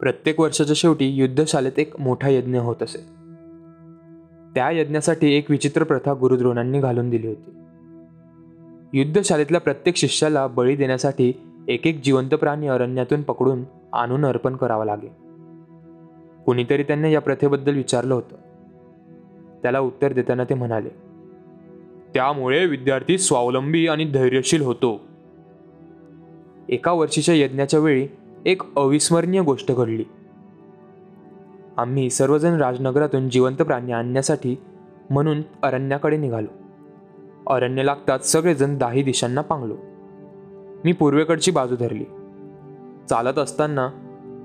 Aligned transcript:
प्रत्येक 0.00 0.40
वर्षाच्या 0.40 0.74
शेवटी 0.76 1.06
युद्धशालेत 1.06 1.78
एक 1.78 2.00
मोठा 2.00 2.28
यज्ञ 2.28 2.58
होत 2.58 2.82
असे. 2.82 2.98
त्या 4.54 4.70
यज्ञासाठी 4.70 5.34
एक 5.34 5.50
विचित्र 5.50 5.84
प्रथा 5.84 6.14
गुरुद्रोणांनी 6.20 6.80
घालून 6.80 7.10
दिली 7.10 7.26
होती. 7.26 7.50
युद्धशालेतल्या 8.92 9.60
प्रत्येक 9.60 9.96
शिष्याला 9.96 10.46
बळी 10.46 10.76
देण्यासाठी 10.76 11.32
एक 11.68 11.86
एक 11.86 12.00
जिवंत 12.02 12.28
प्राणी 12.28 12.66
अरण्यातून 12.66 13.22
पकडून 13.22 13.64
आणून 13.92 14.24
अर्पण 14.24 14.56
करावा 14.56 14.84
लागे. 14.84 15.08
कुणीतरी 16.46 16.82
त्यांनी 16.82 17.14
या 17.14 17.20
प्रथेबद्दल 17.20 17.74
विचारलं 17.74 18.14
होतं. 18.14 18.36
त्याला 19.62 19.80
उत्तर 19.80 20.12
देताना 20.12 20.44
ते 20.44 20.54
म्हणाले 20.54 20.88
त्यामुळे 22.14 22.66
विद्यार्थी 22.66 23.18
स्वावलंबी 23.18 23.88
आणि 23.88 24.04
धैर्यशील 24.04 24.62
होतो. 24.62 25.00
एका 26.68 26.92
वर्षीच्या 26.92 27.34
यज्ञाच्या 27.34 27.80
वेळी 27.80 28.08
एक 28.46 28.62
अविस्मरणीय 28.76 29.40
गोष्ट 29.40 29.72
घडली. 29.72 30.04
आम्ही 31.76 32.10
सर्वजण 32.10 32.60
राजनगरातून 32.60 33.30
जिवंत 33.30 33.56
प्राणी 33.56 33.92
आणण्यासाठी 33.92 34.56
म्हणून 35.10 35.42
अरण्याकडे 35.62 36.16
निघालो. 36.16 36.62
अरण्य 37.54 37.82
लागताच 37.82 38.32
सगळेजण 38.32 38.78
दाही 38.78 39.02
दिशांना 39.02 39.40
पांगलो. 39.40 39.74
मी 40.84 40.92
पूर्वेकडची 40.92 41.50
बाजू 41.50 41.76
धरली. 41.76 42.04
चालत 43.10 43.38
असताना 43.38 43.90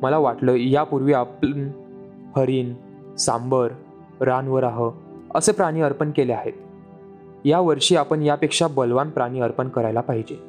मला 0.01 0.17
वाटलं 0.17 0.53
यापूर्वी 0.55 1.13
आपण 1.13 1.71
हरिण 2.35 2.73
सांबर 3.15 3.69
रानवराह 4.21 4.89
असे 5.35 5.51
प्राणी 5.51 5.81
अर्पण 5.81 6.11
केले 6.11 6.33
आहेत. 6.33 6.53
या 7.45 7.59
वर्षी 7.59 7.95
आपण 7.95 8.21
यापेक्षा 8.21 8.67
बलवान 8.67 9.09
प्राणी 9.09 9.39
अर्पण 9.39 9.69
करायला 9.69 10.01
पाहिजे. 10.01 10.39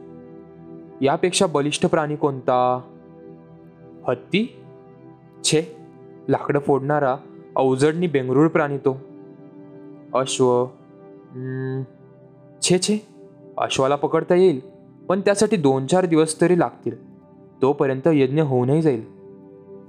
यापेक्षा 1.00 1.46
बलिष्ठ 1.46 1.86
प्राणी 1.86 2.16
कोणता? 2.16 2.80
हत्ती? 4.09 4.57
छे 5.45 5.77
लाकडं 6.29 6.59
फोडणारा 6.59 7.16
अवजडनी 7.57 8.07
बेंगरूळ 8.07 8.49
प्राणी 8.49 8.79
तो. 8.79 8.99
अश्व 10.15 10.66
छे 12.63 12.79
छे 12.79 13.07
अश्वाला 13.59 13.97
पकडता 13.97 14.35
येईल 14.35 14.60
पण 15.09 15.21
त्यासाठी 15.21 15.57
दोन 15.57 15.87
चार 15.87 16.07
दिवस 16.07 16.41
तरी 16.41 16.59
लागतील. 16.59 17.15
तोपर्यंत 17.63 18.07
यज्ञ 18.07 18.43
होऊनही 18.43 18.82
जाईल. 18.82 19.05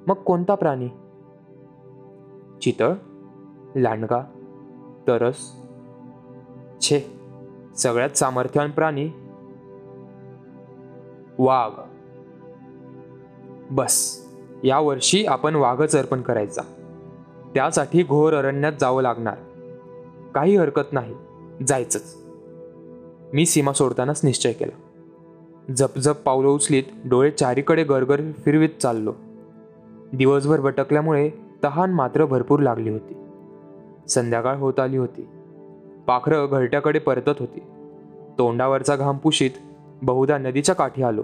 मग 0.07 0.15
कोणता 0.15 0.55
प्राणी? 0.55 0.87
चितळ 2.61 2.93
लांडगा 3.75 4.19
तरस? 5.07 5.37
छे 6.81 6.99
सगळ्यात 7.77 8.09
सामर्थ्यवान 8.09 8.71
प्राणी? 8.71 9.09
वाघ. 11.39 11.84
बस 13.71 14.25
यावर्षी 14.63 15.25
आपण 15.25 15.55
वाघच 15.55 15.95
अर्पण 15.95 16.21
करायचा 16.21 16.61
त्यासाठी 17.53 18.03
घोर 18.03 18.33
अरण्यात 18.33 18.73
जावं 18.81 19.01
लागणार. 19.01 19.35
काही 20.35 20.55
हरकत 20.55 20.93
नाही 20.93 21.15
जायचंच. 21.67 22.17
मी 23.33 23.45
सीमा 23.45 23.73
सोडतानाच 23.73 24.21
निश्चय 24.23 24.51
केला. 24.51 24.81
जपजप 25.73 26.15
पावलं 26.25 26.47
उचलीत 26.47 26.83
डोळे 27.05 27.31
चारीकडे 27.31 27.83
गरगर 27.83 28.21
फिरवीत 28.31 28.69
चाललो. 28.81 29.13
दिवसभर 30.13 30.59
भटकल्यामुळे 30.59 31.29
तहान 31.63 31.93
मात्र 31.93 32.25
भरपूर 32.25 32.59
लागली 32.59 32.89
होती. 32.89 33.17
संध्याकाळ 34.07 34.55
होत 34.55 34.79
आली 34.79 34.97
होती. 34.97 35.27
पाखरं 36.07 36.47
घरट्याकडे 36.51 36.99
परतत 36.99 37.39
होती. 37.39 37.59
तोंडावरचा 38.37 38.95
घाम 38.95 39.17
पुशीत 39.17 39.51
बहुधा 40.01 40.37
नदीच्या 40.37 40.75
काठी 40.75 41.03
आलो. 41.03 41.23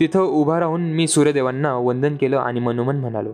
तिथं 0.00 0.20
उभा 0.20 0.60
राहून 0.60 0.80
मी 0.82 1.08
सूर्यदेवांना 1.08 1.74
वंदन 1.74 2.16
केलं 2.16 2.36
आणि 2.36 2.60
मनोमन 2.60 2.96
म्हणालो 2.96 3.32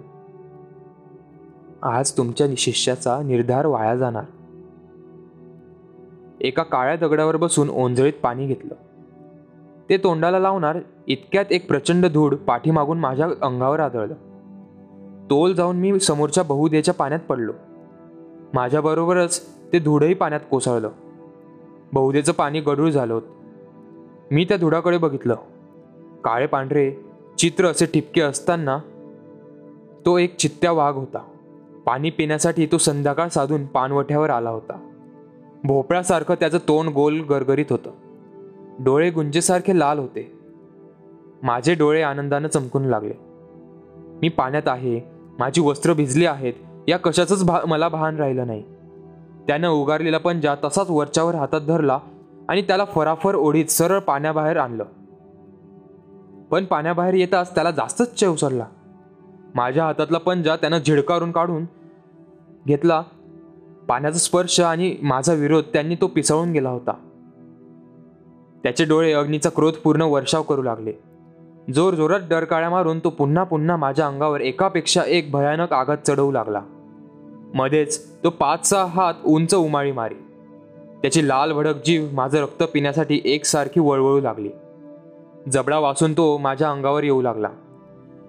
आज 1.82 2.12
तुमच्या 2.12 2.46
शिष्याचा 2.56 3.22
निर्धार 3.22 3.66
वाया 3.66 3.96
जाणार. 3.96 4.24
एका 6.40 6.62
काळ्या 6.62 6.96
दगडावर 6.96 7.36
बसून 7.36 7.68
ओंजळीत 7.68 8.12
पाणी 8.22 8.46
घेतलं. 8.46 8.74
ते 9.88 9.96
तोंडाला 9.96 10.38
लावणार 10.38 10.78
इतक्यात 11.06 11.44
एक 11.50 11.68
प्रचंड 11.68 12.06
धूळ 12.06 12.34
पाठीमागून 12.34 12.98
माझ्या 12.98 13.28
अंगावर 13.42 13.80
आदळलं. 13.80 14.14
तोल 15.30 15.54
जाऊन 15.54 15.76
मी 15.76 16.00
समोरच्या 16.00 16.44
बहुदेच्या 16.44 16.94
पाण्यात 16.94 17.20
पडलो. 17.20 17.52
माझ्याबरोबरच 18.54 19.46
ते 19.72 19.78
धुडही 19.78 20.14
पाण्यात 20.14 20.40
कोसळलं. 20.50 20.90
बहुदेचं 21.92 22.32
पाणी 22.32 22.60
गडूळ 22.60 22.90
झालं 22.90 23.18
मी 24.30 24.44
त्या 24.44 24.56
धुडाकडे 24.56 24.98
बघितलं. 24.98 25.34
काळे 26.26 26.46
पांढरे 26.46 26.92
चित्र 27.38 27.66
असे 27.66 27.86
ठिपके 27.86 28.20
असताना 28.20 28.78
तो 30.06 30.18
एक 30.18 30.36
चित्त्या 30.36 30.72
वाघ 30.72 30.94
होता. 30.94 31.18
पाणी 31.86 32.10
पिण्यासाठी 32.10 32.66
तो 32.66 32.78
संध्याकाळ 32.78 33.28
साधून 33.28 33.66
पानवठ्यावर 33.66 34.30
आला 34.30 34.50
होता. 34.50 34.90
भोपळ्यासारखं 35.64 36.34
त्याचं 36.34 36.58
तोंड 36.58 36.88
गोल 36.88 37.20
गरगरीत 37.20 37.64
होतं. 37.70 37.90
डोळे 38.84 39.10
गुंजेसारखे 39.10 39.78
लाल 39.78 39.98
होते. 39.98 40.38
माझे 41.42 41.74
डोळे 41.74 42.02
आनंदानं 42.02 42.48
चमकून 42.48 42.84
लागले. 42.84 43.14
मी 44.22 44.28
पाण्यात 44.28 44.68
आहे 44.68 45.00
माझी 45.38 45.60
वस्त्र 45.60 45.92
भिजली 45.92 46.26
आहेत 46.26 46.52
या 46.88 46.98
कशाचंच 46.98 47.44
भा 47.44 47.60
मला 47.66 47.88
भान 47.88 48.16
राहिलं 48.16 48.46
नाही. 48.46 48.62
त्यानं 49.46 49.68
उगारलेला 49.68 50.18
पंजा 50.18 50.54
तसाच 50.64 50.90
वरच्यावर 50.90 51.34
हातात 51.34 51.60
धरला 51.60 51.98
आणि 52.48 52.62
त्याला 52.62 52.84
फराफर 52.84 53.34
ओढीत 53.34 53.66
सरळ 53.66 53.98
पाण्याबाहेर 53.98 54.56
आणलं. 54.56 54.84
पण 56.50 56.64
पाण्याबाहेर 56.64 57.14
येताच 57.14 57.54
त्याला 57.54 57.70
जास्तच 57.70 58.14
चेव 58.14 58.34
चढला. 58.34 58.66
माझ्या 59.54 59.84
हातातला 59.84 60.18
पंजा 60.18 60.56
त्यानं 60.56 60.78
झिडकारून 60.78 61.32
काढून 61.32 61.64
घेतला. 62.66 63.02
पाण्याचा 63.88 64.18
स्पर्श 64.18 64.60
आणि 64.60 64.96
माझा 65.02 65.32
विरोध 65.32 65.64
त्यांनी 65.72 65.94
तो 65.94 66.06
पिसळून 66.06 66.52
गेला 66.52 66.70
होता. 66.70 66.92
त्याचे 68.62 68.84
डोळे 68.84 69.12
अग्नीचा 69.12 69.50
क्रोध 69.50 69.74
पूर्ण 69.74 70.02
वर्षाव 70.02 70.42
करू 70.42 70.62
लागले. 70.62 70.92
जोर 71.74 71.94
जोरात 71.94 72.20
डरकाळ्या 72.30 72.70
मारून 72.70 72.98
तो 72.98 73.10
पुन्हा 73.10 73.44
पुन्हा 73.44 73.76
माझ्या 73.76 74.06
अंगावर 74.06 74.40
एकापेक्षा 74.40 75.02
एक 75.06 75.32
भयानक 75.32 75.72
आघात 75.72 75.98
चढवू 76.06 76.32
लागला. 76.32 76.60
मध्येच 77.54 78.06
तो 78.24 78.30
पाच 78.30 78.70
सहा 78.70 78.84
हात 78.84 79.14
उंच 79.24 79.54
उमाळी 79.54 79.92
मारी. 79.92 80.14
त्याची 81.02 81.28
लाल 81.28 81.52
भडक 81.52 81.84
जीव 81.84 82.06
माझं 82.12 82.38
रक्त 82.38 82.62
पिण्यासाठी 82.62 83.20
एकसारखी 83.24 83.80
वळवळू 83.80 84.20
लागली. 84.20 84.50
जबडा 85.52 85.78
वाचून 85.78 86.12
तो 86.12 86.38
माझ्या 86.38 86.70
अंगावर 86.70 87.04
येऊ 87.04 87.22
लागला. 87.22 87.48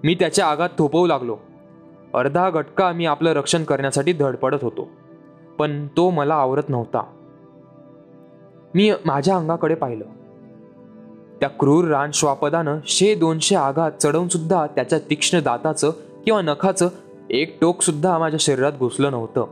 मी 0.04 0.14
त्याच्या 0.14 0.46
आगात 0.46 0.68
थोपवू 0.78 1.06
लागलो. 1.06 1.36
अर्धा 2.14 2.50
गटका 2.50 2.92
मी 2.92 3.06
आपलं 3.06 3.32
रक्षण 3.32 3.64
करण्यासाठी 3.64 4.12
धडपडत 4.12 4.58
होतो 4.62 4.88
पण 5.58 5.86
तो 5.86 6.10
मला 6.10 6.34
आवरत 6.34 6.62
नव्हता. 6.68 7.02
मी 8.74 8.92
माझ्या 9.04 9.36
अंगाकडे 9.36 9.74
पाहिलं. 9.74 10.04
त्या 11.40 11.48
क्रूर 11.48 11.84
रान 11.84 12.10
श्वापदानं 12.14 12.78
शे 12.86 13.14
दोनशे 13.14 13.56
आघात 13.56 13.92
चढवून 14.00 14.28
सुद्धा 14.28 14.66
त्याच्या 14.66 14.98
तीक्ष्ण 14.98 15.40
दाताचं 15.40 15.90
किंवा 16.24 16.42
नखाचं 16.42 16.88
एक 17.30 17.60
टोक 17.60 17.82
सुद्धा 17.82 18.18
माझ्या 18.18 18.38
शरीरात 18.40 18.72
घुसलं 18.78 19.10
नव्हतं. 19.10 19.46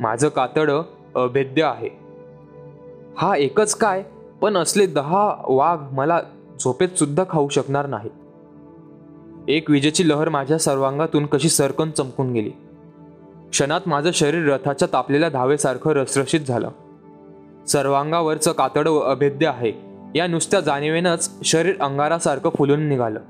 माझं 0.00 0.28
कातड 0.28 0.70
अभेद्य 1.14 1.62
आहे. 1.62 1.98
हा 3.16 3.36
एकच 3.36 3.74
काय? 3.74 4.02
पण 4.40 4.56
असले 4.56 4.86
दहा 4.86 5.34
वाघ 5.48 5.78
मला 5.92 6.20
झोपेत 6.60 6.88
सुद्धा 6.88 7.24
खाऊ 7.30 7.48
शकणार 7.48 7.86
नाही 7.86 8.10
एक 9.48 9.70
विजेची 9.70 10.08
लहर 10.08 10.28
माझ्या 10.28 10.58
सर्वांगातून 10.58 11.26
कशी 11.26 11.48
सरकन 11.48 11.90
चमकून 11.90 12.32
गेली. 12.32 12.50
क्षणात 13.50 13.80
माझं 13.86 14.10
शरीर 14.10 14.52
रथाच्या 14.52 14.88
तापलेल्या 14.92 15.28
धावेसारखं 15.28 15.90
रसरशीत 15.90 16.40
झालं. 16.40 16.70
सर्वांगावरचं 17.68 18.52
कातड 18.52 18.88
अभेद्य 18.88 19.46
आहे 19.46 19.72
या 20.14 20.26
नुसत्या 20.26 20.60
जाणीवेनंच 20.60 21.30
शरीर 21.44 21.80
अंगारासारखं 21.80 22.50
फुलून 22.58 22.80
निघालं. 22.80 23.20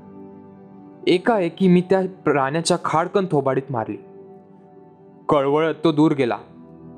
एकाएकी 1.07 1.67
मी 1.67 1.81
त्या 1.81 2.01
प्राण्याच्या 2.25 2.77
खाडकन 2.85 3.25
थोबाडीत 3.31 3.71
मारली. 3.71 3.97
कळवळत 5.29 5.75
तो 5.83 5.91
दूर 5.91 6.11
गेला. 6.11 6.37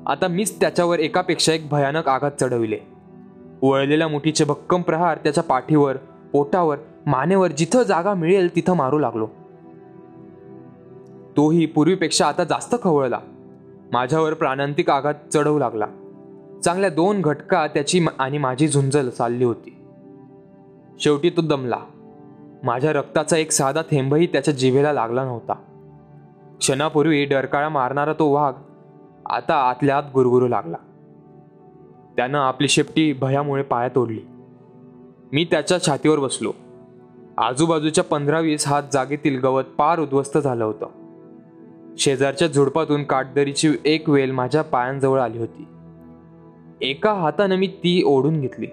आता 0.06 0.28
मीच 0.28 0.60
त्याच्यावर 0.60 0.98
एकापेक्षा 0.98 1.52
एक 1.52 1.68
भयानक 1.68 2.08
आघात 2.08 2.30
चढविले. 2.40 2.78
वळलेल्या 3.62 4.08
मुठीचे 4.08 4.44
भक्कम 4.44 4.82
प्रहार 4.82 5.18
त्याच्या 5.18 5.44
पाठीवर 5.44 5.96
पोटावर 6.32 6.76
मानेवर 7.06 7.50
जिथं 7.50 7.82
जागा 7.82 8.14
मिळेल 8.14 8.56
तिथं 8.56 8.76
मारू 8.76 8.98
लागलो. 8.98 9.26
तोही 11.36 11.66
पूर्वीपेक्षा 11.66 12.26
आता 12.26 12.44
जास्त 12.44 12.76
खवळला. 12.82 13.18
माझ्यावर 13.92 14.34
प्राणांतिक 14.34 14.90
आघात 14.90 15.14
चढवू 15.32 15.58
लागला. 15.58 15.86
चांगल्या 16.64 16.90
दोन 16.90 17.20
घटका 17.20 17.66
त्याची 17.66 18.06
आणि 18.18 18.38
माझी 18.38 18.68
झुंजल 18.68 19.08
चालली 19.08 19.44
होती. 19.44 19.76
शेवटी 21.00 21.30
तो 21.30 21.40
दमला. 21.40 21.78
माझ्या 22.62 22.92
रक्ताचा 22.92 23.36
एक 23.36 23.52
साधा 23.52 23.82
थेंबही 23.82 24.26
त्याच्या 24.26 24.54
जिभेला 24.54 24.92
लागला 24.92 25.24
नव्हता. 25.24 25.52
क्षणापूर्वी 26.58 27.24
डरकाळा 27.24 27.68
मारणारा 27.68 28.12
तो 28.12 28.32
वाघ 28.32 28.54
आता 29.26 29.54
आतल्या 29.54 29.96
आत 29.96 30.02
गुरगुरू 30.14 30.48
लागला. 30.48 30.76
त्यानं 32.16 32.38
आपली 32.38 32.68
शेपटी 32.68 33.12
भयामुळे 33.12 33.62
पायात 33.62 33.98
ओढली 33.98 34.20
मी 35.32 35.44
त्याच्या 35.44 35.82
छातीवर 35.82 36.18
बसलो. 36.18 36.52
आजूबाजूच्या 37.38 38.04
पंधरा 38.04 38.40
वीस 38.40 38.66
हात 38.66 38.82
जागेतील 38.92 39.40
गवत 39.40 39.64
पार 39.78 40.00
उद्ध्वस्त 40.00 40.38
झालं 40.38 40.64
होतं. 40.64 40.86
शेजारच्या 41.98 42.48
झुडपातून 42.48 43.04
काटदरीची 43.04 43.70
एक 43.84 44.10
वेल 44.10 44.30
माझ्या 44.30 44.62
पायांजवळ 44.62 45.20
आली 45.20 45.38
होती. 45.38 45.68
एका 46.80 47.12
हातानं 47.12 47.56
मी 47.56 47.66
ती 47.66 48.02
ओढून 48.06 48.40
घेतली. 48.40 48.66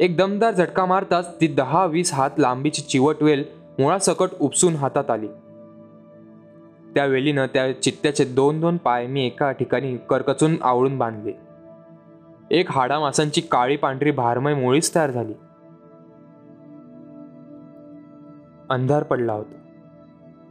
एक 0.00 0.16
दमदार 0.16 0.54
झटका 0.54 0.84
मारताच 0.84 1.40
ती 1.40 1.46
दहा 1.46 1.86
वीस 1.86 2.14
हात 2.14 2.30
लांबीची 2.38 2.82
चिवट 2.82 3.22
वेल 3.22 3.44
मुळासकट 3.78 4.28
उपसून 4.40 4.74
हातात 4.74 5.10
आली. 5.10 5.28
त्या 6.94 7.06
वेलीनं 7.06 7.46
त्या 7.46 7.82
चित्त्याचे 7.82 8.24
दोन 8.24 8.60
दोन 8.60 8.76
पाय 8.76 9.06
मी 9.06 9.26
एका 9.26 9.52
ठिकाणी 9.52 9.96
करकचून 9.96 10.56
आवळून 10.62 10.98
बांधले. 10.98 11.32
एक 12.50 12.70
हाडा 12.70 13.00
मासांची 13.00 13.40
काळी 13.40 13.76
पांढरी 13.76 14.10
भारमय 14.10 14.54
मुळीच 14.54 14.94
तयार 14.94 15.10
झाली. 15.10 15.32
अंधार 18.70 19.02
पडला 19.02 19.32
होता. 19.32 19.54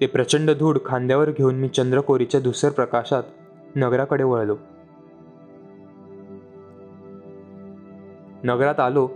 ते 0.01 0.07
प्रचंड 0.07 0.51
धूड 0.51 0.77
खांद्यावर 0.85 1.31
घेऊन 1.31 1.55
मी 1.55 1.67
चंद्रकोरीच्या 1.67 2.39
धुसर 2.39 2.69
प्रकाशात 2.69 3.23
नगराकडे 3.75 4.23
वळलो. 4.23 4.55
नगरात 8.43 8.79
आलो 8.79 9.09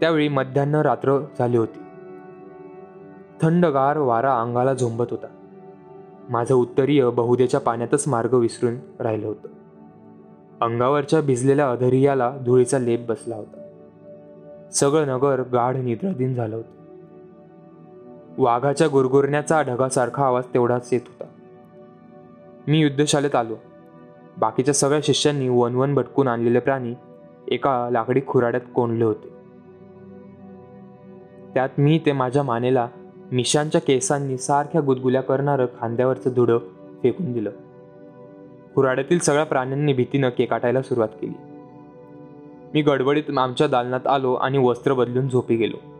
त्यावेळी 0.00 0.28
मध्यान्ह 0.28 0.82
रात्र 0.82 1.24
झाली 1.38 1.56
होती. 1.56 1.78
थंडगार 3.42 3.98
वारा 3.98 4.40
अंगाला 4.40 4.74
झोंबत 4.74 5.04
होता. 5.10 5.26
माझं 6.28 6.54
उत्तरीय 6.54 7.10
बहुदेच्या 7.10 7.60
पाण्यातच 7.60 8.08
मार्ग 8.08 8.34
विसरून 8.34 8.76
राहिलं 9.00 9.26
होतं. 9.26 9.48
अंगावरच्या 10.60 11.20
भिजलेल्या 11.20 11.70
अधरियाला 11.70 12.36
धुळीचा 12.44 12.78
लेप 12.78 13.06
बसला 13.08 13.36
होता. 13.36 13.60
सगळं 14.72 15.08
नगर 15.08 15.42
गाढ 15.42 15.76
निद्राधीन 15.76 16.34
झालं 16.34 16.56
होतं. 16.56 16.83
वाघाच्या 18.38 18.88
गुरगुरण्याचा 18.88 19.62
ढगासारखा 19.62 20.26
आवाज 20.26 20.44
तेवढाच 20.54 20.88
येत 20.92 21.00
होता. 21.06 21.30
मी 22.68 22.80
युद्धशाळेत 22.80 23.34
आलो. 23.34 23.54
बाकीच्या 24.38 24.74
सगळ्या 24.74 25.00
शिष्यांनी 25.02 25.48
वनवन 25.48 25.94
भटकून 25.94 26.28
आणलेले 26.28 26.58
प्राणी 26.58 26.94
एका 27.48 27.88
लाकडी 27.90 28.20
खुराड्यात 28.26 28.62
कोंडले 28.74 29.04
होते. 29.04 29.28
त्यात 31.54 31.68
मी 31.78 32.00
ते 32.06 32.12
माझ्या 32.12 32.42
मानेला 32.42 32.88
मिशांच्या 33.32 33.80
केसांनी 33.80 34.38
सारख्या 34.38 34.80
गुदगुल्या 34.80 35.20
करणारं 35.20 35.66
खांद्यावरचं 35.80 36.30
धुडं 36.34 36.58
फेकून 37.02 37.32
दिलं. 37.32 37.50
खुराड्यातील 38.74 39.18
सगळ्या 39.18 39.44
प्राण्यांनी 39.44 39.92
भीतीनं 39.92 40.28
केकाटायला 40.28 40.82
सुरुवात 40.82 41.08
केली. 41.08 41.34
मी 42.74 42.82
गडबडीत 42.82 43.38
आमच्या 43.38 43.66
दालनात 43.66 44.06
आलो 44.06 44.34
आणि 44.34 44.58
वस्त्र 44.58 44.92
बदलून 44.92 45.28
झोपी 45.28 45.56
गेलो. 45.56 45.93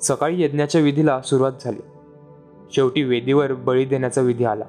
सकाळी 0.00 0.42
यज्ञाच्या 0.42 0.80
विधीला 0.80 1.20
सुरुवात 1.20 1.52
झाली. 1.64 1.80
शेवटी 2.72 3.02
वेदीवर 3.02 3.52
बळी 3.52 3.84
देण्याचा 3.84 4.20
विधी 4.20 4.44
आला. 4.44 4.64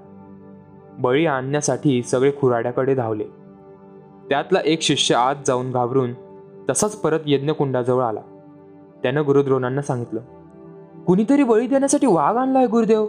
बळी 1.00 1.25
आणण्यासाठी 1.25 2.04
सगळे 2.04 2.31
खुराड्याकडे 2.31 2.95
धावले. 2.95 3.24
त्यातला 4.30 4.60
एक 4.66 4.81
शिष्य 4.81 5.16
आत 5.16 5.36
जाऊन 5.45 5.72
घाबरून 5.72 6.13
तसाच 6.69 6.95
परत 6.95 7.19
यज्ञकुंडाजवळ 7.25 8.04
आला. 8.04 8.22
त्यानं 9.04 9.25
गुरुद्रोणांना 9.25 9.81
सांगितलं 9.81 10.19
कुणीतरी 11.07 11.44
बळी 11.44 11.68
देण्यासाठी 11.68 12.07
वाघ 12.07 12.36
आणलाय 12.36 12.66
गुरुदेव. 12.66 13.07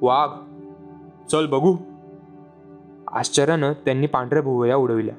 वाघ? 0.00 0.28
चल 1.30 1.46
बघू. 1.46 1.76
आश्चर्यानं 3.08 3.72
त्यांनी 3.72 4.06
पांढऱ्या 4.06 4.42
भुवया 4.42 4.76
उडविल्या. 4.76 5.14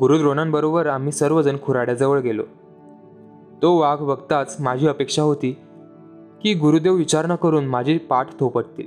गुरुद्रोणांबरोबर 0.00 0.86
आम्ही 0.86 1.12
सर्वजण 1.12 1.56
खुराड्याजवळ 1.62 2.20
गेलो. 2.20 2.42
तो 3.62 3.76
वाघ 3.76 3.98
बघताच 3.98 4.56
माझी 4.60 4.88
अपेक्षा 4.88 5.22
होती 5.22 5.58
की 6.42 6.54
गुरुदेव 6.54 6.94
विचार 6.94 7.26
न 7.26 7.34
करून 7.34 7.64
माझी 7.64 7.98
पाठ 7.98 8.40
थोपटतील. 8.40 8.86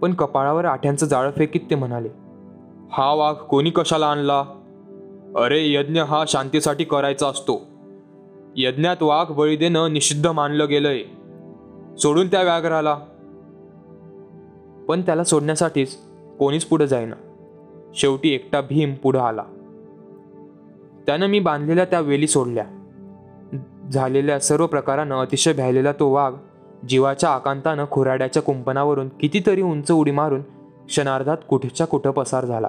पण 0.00 0.14
कपाळावर 0.14 0.64
आठ्यांचं 0.64 1.06
जाळं 1.06 1.30
फेकीत 1.30 1.60
ते 1.70 1.74
म्हणाले 1.74 2.08
हा 2.92 3.14
वाघ 3.14 3.34
कोणी 3.34 3.70
कशाला 3.70 4.06
आणला? 4.06 4.44
अरे 5.36 5.72
यज्ञ 5.72 6.00
हा 6.00 6.24
शांतीसाठी 6.28 6.84
करायचा 6.84 7.28
असतो. 7.28 7.60
यज्ञात 8.56 9.02
वाघ 9.02 9.32
बळी 9.32 9.56
देणं 9.56 9.92
निषिद्ध 9.92 10.26
मानलं 10.26 10.68
गेलंय. 10.68 11.02
सोडून 11.96 12.26
त्या 12.26 12.42
व्याघ्राला. 12.42 12.98
पण 14.88 15.00
त्याला 15.00 15.24
सोडण्यासाठीच 15.24 15.98
कोणीच 16.38 16.64
पुढे 16.64 16.86
जाईना. 16.86 17.14
शेवटी 17.94 18.34
एकटा 18.34 18.60
भीम 18.60 18.94
पुढं 18.94 19.20
आला. 19.20 19.44
त्यानं 21.06 21.26
मी 21.26 21.40
बांधलेल्या 21.40 21.84
त्या 21.84 22.00
वेली 22.00 22.26
सोडल्या. 22.26 22.64
झालेल्या 23.92 24.40
सर्व 24.40 24.66
प्रकारानं 24.66 25.16
अतिशय 25.16 25.52
भ्यायलेला 25.52 25.92
तो 25.92 26.08
वाघ 26.10 26.34
जीवाच्या 26.88 27.30
आकांतानं 27.30 27.84
खुराड्याच्या 27.90 28.42
कुंपणावरून 28.42 29.08
कितीतरी 29.08 29.62
उंच 29.62 29.92
उडी 29.92 30.10
मारून 30.10 30.40
क्षणार्धात 30.86 31.36
कुठच्या 31.48 31.86
कुठं 31.86 32.10
पसार 32.10 32.44
झाला. 32.44 32.68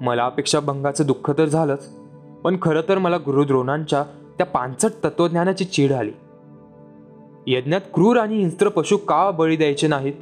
मला 0.00 0.24
अपेक्षा 0.24 0.60
भंगाचं 0.60 1.06
दुःख 1.06 1.30
तर 1.30 1.46
झालंच 1.46 1.86
पण 2.44 2.56
खरं 2.62 2.80
तर 2.88 2.98
मला 2.98 3.16
गुरुद्रोणांच्या 3.16 4.02
त्या 4.38 4.46
पांचट 4.46 4.90
तत्वज्ञानाची 5.04 5.64
चीड 5.64 5.92
आली. 5.92 6.12
यज्ञात 7.46 7.80
क्रूर 7.94 8.16
आणि 8.16 8.36
हिंस्त्र 8.36 8.68
पशु 8.68 8.96
का 8.96 9.30
बळी 9.30 9.56
द्यायचे 9.56 9.86
नाहीत? 9.86 10.14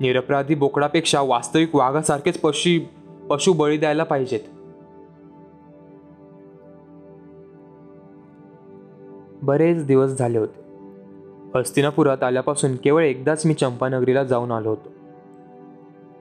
निरपराधी 0.00 0.54
बोकडापेक्षा 0.54 1.20
वास्तविक 1.20 1.74
वाघासारखेच 1.74 2.38
पशु 2.38 2.78
पशु 3.30 3.52
बळी 3.52 3.76
द्यायला 3.76 4.04
पाहिजेत. 4.04 4.40
बरेच 9.48 9.86
दिवस 9.86 10.10
झाले 10.10 10.38
होते. 10.38 10.60
हस्तिनापुरात 11.58 12.22
आल्यापासून 12.22 12.76
केवळ 12.76 13.02
एकदाच 13.02 13.46
मी 13.46 13.54
चंपानगरीला 13.54 14.24
जाऊन 14.24 14.50
आलो 14.50 14.68
होतो. 14.68 14.88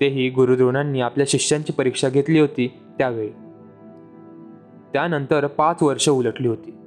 तेही 0.01 0.29
गुरुद्रोणांनी 0.29 1.01
आपल्या 1.01 1.25
शिष्यांची 1.29 1.73
परीक्षा 1.73 2.09
घेतली 2.09 2.39
होती 2.39 2.79
त्यावेळी. 2.97 3.29
त्यानंतर 4.93 5.47
पाच 5.47 5.83
वर्ष 5.83 6.09
उलटली 6.09 6.47
होती. 6.47 6.77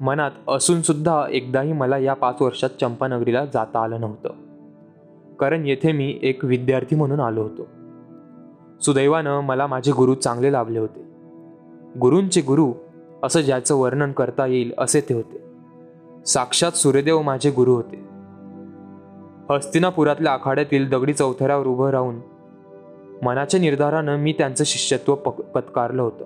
मनात 0.00 0.30
असून 0.48 0.82
सुद्धा 0.82 1.26
एकदाही 1.30 1.72
मला 1.72 1.98
या 1.98 2.14
पाच 2.14 2.36
वर्षात 2.40 2.70
चंपानगरीला 2.80 3.44
जाता 3.44 3.80
आलं 3.80 4.00
नव्हतं. 4.00 4.30
कारण 5.36 5.66
येथे 5.66 5.92
मी 5.92 6.18
एक 6.22 6.44
विद्यार्थी 6.44 6.96
म्हणून 6.96 7.20
आलो 7.20 7.42
होतो. 7.42 7.68
सुदैवानं 8.80 9.40
मला 9.40 9.66
माझे 9.66 9.92
गुरु 9.92 10.14
चांगले 10.14 10.52
लाभले 10.52 10.78
होते. 10.78 11.04
गुरूंचे 12.00 12.40
गुरु 12.40 12.72
असं 13.22 13.40
ज्याचं 13.40 13.74
वर्णन 13.74 14.12
करता 14.12 14.46
येईल 14.46 14.72
असे 14.78 15.00
ते 15.00 15.14
होते. 15.14 15.41
साक्षात 16.26 16.72
सूर्यदेव 16.72 17.22
माझे 17.22 17.50
गुरु 17.50 17.74
होते. 17.74 18.08
हस्तिनापुरातल्या 19.54 20.32
आखाड्यातील 20.32 20.88
दगडी 20.88 21.12
चौथऱ्यावर 21.12 21.66
उभं 21.66 21.90
राहून 21.90 22.20
मनाच्या 23.22 23.60
निर्धारानं 23.60 24.16
मी 24.16 24.32
त्यांचं 24.32 24.64
शिष्यत्व 24.64 25.14
पक 25.14 25.40
पत्कारलं 25.40 26.02
होतं. 26.02 26.24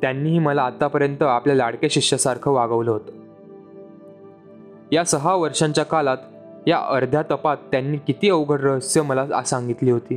त्यांनीही 0.00 0.38
मला 0.38 0.62
आतापर्यंत 0.62 1.22
आपल्या 1.22 1.56
लाडक्या 1.56 1.88
शिष्यासारखं 1.92 2.50
वागवलं 2.50 2.90
होतं. 2.90 3.12
या 4.92 5.04
सहा 5.04 5.34
वर्षांच्या 5.34 5.84
काळात 5.84 6.16
या 6.66 6.78
अर्ध्या 6.78 7.22
तपात 7.22 7.56
त्यांनी 7.70 7.96
किती 7.96 8.30
अवघड 8.30 8.60
रहस्य 8.60 9.02
मला 9.02 9.42
सांगितली 9.42 9.90
होती. 9.90 10.16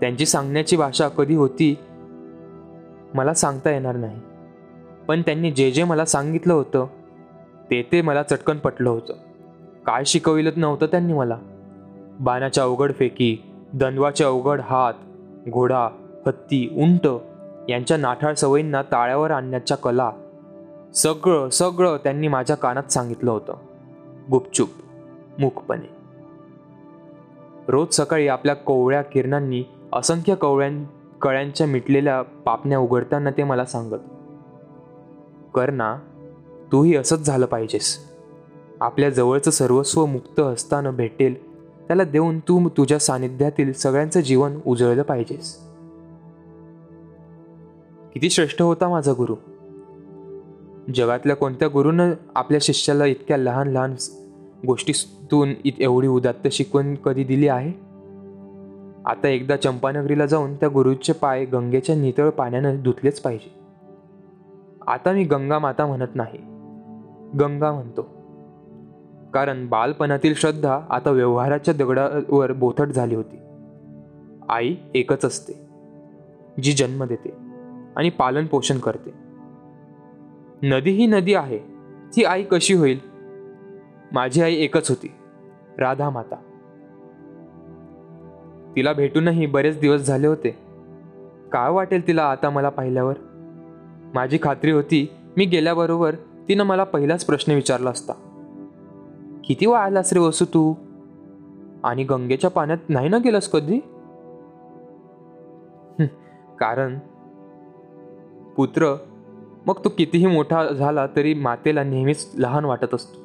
त्यांची 0.00 0.26
सांगण्याची 0.26 0.76
भाषा 0.76 1.08
कधी 1.08 1.34
होती 1.34 1.78
मला 3.14 3.34
सांगता 3.34 3.70
येणार 3.70 3.96
नाही. 3.96 4.20
पण 5.08 5.22
त्यांनी 5.22 5.50
जे 5.50 5.70
जे 5.70 5.84
मला 5.84 6.04
सांगितलं 6.04 6.54
होतं 6.54 6.86
ते 7.70 7.88
ते 7.92 8.02
मला 8.02 8.22
चटकन 8.22 8.58
पटलं 8.58 8.90
होतं. 8.90 9.14
काय 9.86 10.04
शिकविलं 10.04 10.50
नव्हतं 10.56 10.86
त्यांनी 10.86 11.12
मला. 11.12 11.38
बाणाच्या 12.20 12.64
अवघड 12.64 12.92
फेकी 12.92 13.36
दंडवाचे 13.72 14.24
अवघड 14.24 14.60
हात 14.60 14.94
घोडा 15.48 15.88
हत्ती 16.26 16.68
उंट 16.76 17.06
यांच्या 17.68 17.96
नाठाळ 17.96 18.34
सवयींना 18.34 18.82
ताळ्यावर 18.82 19.30
आणण्याच्या 19.30 19.76
कला 19.76 20.10
सगळं 20.94 21.48
सगळं 21.48 21.96
त्यांनी 21.96 22.28
माझ्या 22.28 22.56
कानात 22.56 22.92
सांगितलं 22.92 23.30
होतं. 23.30 23.54
गुपचूप 24.30 24.68
मुखपणे 25.38 25.96
रोज 27.68 27.94
सकाळी 27.94 28.28
आपल्या 28.28 28.54
कोवळ्या 28.54 29.02
किरणांनी 29.02 29.62
असंख्य 29.92 30.34
कवळ्यां 30.34 30.84
कळ्यांच्या 31.22 31.66
मिटलेल्या 31.66 32.22
पापण्या 32.22 32.78
उघडताना 32.78 33.30
ते 33.30 33.44
मला 33.44 33.64
सांगत 33.64 34.17
कर 35.54 35.70
ना. 35.70 35.98
तूही 36.72 36.96
असंच 36.96 37.26
झालं 37.26 37.46
पाहिजेस. 37.46 37.98
आपल्या 38.80 39.10
जवळचं 39.10 39.50
सर्वस्व 39.50 40.06
मुक्त 40.06 40.40
असताना 40.40 40.90
भेटेल. 40.90 41.48
त्याला 41.86 42.04
देऊन 42.04 42.38
तू 42.38 42.68
तुझ्या 42.68 42.98
सानिध्यातील 42.98 43.72
सगळ्यांचं 43.72 44.20
जीवन 44.20 44.58
उजळलं 44.66 45.02
पाहिजेस. 45.02 45.58
किती 48.14 48.30
श्रेष्ठ 48.30 48.62
होता 48.62 48.88
माझा 48.88 49.12
गुरु. 49.12 49.34
जगातल्या 50.94 51.36
कोणत्या 51.36 51.68
गुरुनं 51.68 52.12
आपल्या 52.34 52.60
शिष्याला 52.62 53.06
इतक्या 53.06 53.36
लहान 53.36 53.68
लहान 53.68 53.94
गोष्टीतून 54.66 55.52
इत 55.64 55.72
एवढी 55.78 56.08
उदात्त 56.08 56.48
शिकवण 56.48 56.94
कधी 56.94 57.24
दिली 57.24 57.48
आहे? 57.48 57.72
आता 59.06 59.28
एकदा 59.28 59.56
चंपानगरीला 59.56 60.26
जाऊन 60.26 60.54
त्या 60.54 60.68
गुरुचे 60.68 61.12
पाय 61.12 61.44
गंगेच्या 61.44 61.94
नितळ 61.94 62.28
पाण्यानं 62.28 62.82
धुतलेच 62.82 63.20
पाहिजे. 63.20 63.67
आता 64.88 65.12
मी 65.12 65.24
गंगा 65.24 65.58
माता 65.58 65.86
म्हणत 65.86 66.14
नाही. 66.14 66.38
गंगा 67.40 67.72
म्हणतो. 67.72 68.02
कारण 69.34 69.66
बालपणातील 69.68 70.34
श्रद्धा 70.34 70.80
आता 70.90 71.10
व्यवहाराच्या 71.10 71.74
दगडावर 71.74 72.52
बोथट 72.52 72.86
झाली 72.86 73.14
होती. 73.14 73.38
आई 74.48 74.74
एकच 74.94 75.24
असते 75.24 75.52
जी 76.62 76.72
जन्म 76.72 77.04
देते 77.04 77.34
आणि 77.96 78.10
पालन 78.10 78.46
पोषण 78.46 78.78
करते. 78.78 79.14
नदी 80.62 80.90
ही 80.90 81.06
नदी 81.06 81.34
आहे 81.34 81.58
ती 82.16 82.24
आई 82.24 82.42
कशी 82.42 82.74
होईल? 82.74 82.98
माझी 84.12 84.42
आई 84.42 84.54
एकच 84.54 84.88
होती 84.88 85.12
राधा 85.78 86.10
माता 86.10 86.36
तिला 88.76 88.92
भेटूनही 88.92 89.46
बरेच 89.46 89.80
दिवस 89.80 90.00
झाले 90.00 90.26
होते. 90.26 90.50
काय 91.52 91.70
वाटेल 91.70 92.06
तिला 92.06 92.22
आता 92.22 92.50
मला 92.50 92.68
पाहिल्यावर? 92.68 93.14
माझी 94.14 94.38
खात्री 94.42 94.70
होती 94.70 95.08
मी 95.36 95.44
गेल्याबरोबर 95.44 96.14
तिनं 96.48 96.64
मला 96.64 96.84
पहिलाच 96.84 97.24
प्रश्न 97.24 97.52
विचारला 97.52 97.90
असता. 97.90 98.12
किती 99.44 99.66
वाळलास 99.66 100.12
रे 100.12 100.18
वसू 100.18 100.44
तू? 100.44 100.74
आणि 101.84 102.04
गंगेच्या 102.04 102.50
पाण्यात 102.50 102.78
नाही 102.88 103.08
ना 103.08 103.18
गेलास 103.18 103.48
कधी? 103.48 103.78
कारण 106.58 106.98
पुत्र 108.56 108.96
मग 109.66 109.74
तू 109.84 109.88
कितीही 109.88 110.26
मोठा 110.26 110.64
झाला 110.64 111.06
तरी 111.16 111.34
मातेला 111.34 111.82
नेहमीच 111.82 112.30
लहान 112.34 112.64
वाटत 112.64 112.94
असतो. 112.94 113.20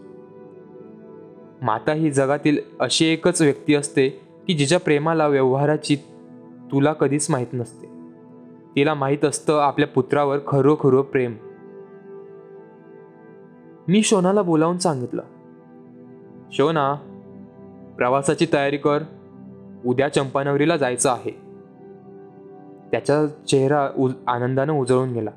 माता 1.61 1.93
ही 1.93 2.11
जगातील 2.11 2.57
अशी 2.79 3.05
एकच 3.05 3.41
व्यक्ती 3.41 3.75
असते 3.75 4.09
की 4.47 4.53
जिच्या 4.53 4.79
प्रेमाला 4.79 5.27
व्यवहाराची 5.27 5.95
तुला 6.71 6.93
कधीच 6.93 7.27
माहीत 7.29 7.47
नसते. 7.53 7.92
तिला 8.75 8.93
माहीत 8.93 9.25
असतं 9.25 9.59
आपल्या 9.59 9.87
पुत्रावर 9.87 10.37
खरोखर 10.47 11.01
प्रेम. 11.01 11.33
मी 13.87 14.03
शोनाला 14.03 14.41
बोलावून 14.41 14.77
सांगितलं. 14.77 15.21
शोना 16.51 16.93
प्रवासाची 17.97 18.47
तयारी 18.53 18.77
कर. 18.77 18.99
उद्या 19.85 20.09
चंपानगरीला 20.09 20.77
जायचं 20.77 21.09
आहे. 21.09 21.41
त्याचा 22.91 23.27
चेहरा 23.27 23.89
उ 23.97 24.09
आनंदानं 24.27 24.73
उजळून 24.73 25.11
गेला. 25.11 25.31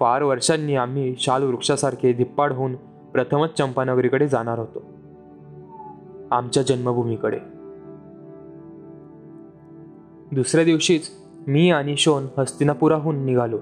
फार 0.00 0.22
वर्षांनी 0.22 0.74
आम्ही 0.74 1.14
शाल 1.18 1.42
वृक्षासारखे 1.42 2.12
धिप्पाड 2.12 2.52
होऊन 2.52 2.74
प्रथमच 3.12 3.54
चंपानगरीकडे 3.54 4.28
जाणार 4.28 4.58
होतो. 4.58 4.84
आमच्या 6.30 6.62
जन्मभूमीकडे. 6.62 7.38
दुसऱ्या 10.32 10.64
दिवशीच 10.64 11.27
मी 11.48 11.70
आणि 11.70 11.96
शोन 11.96 12.26
हस्तिनापुराहून 12.38 13.24
निघालो. 13.24 13.56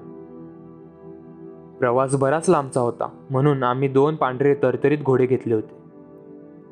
प्रवास 1.79 2.15
बराच 2.15 2.49
लांबचा 2.49 2.81
होता 2.81 3.09
म्हणून 3.31 3.63
आम्ही 3.63 3.89
दोन 3.89 4.17
पांढरे 4.17 4.55
तरतरीत 4.55 4.99
घोडे 4.99 5.27
घेतले 5.27 5.55
होते. 5.55 5.77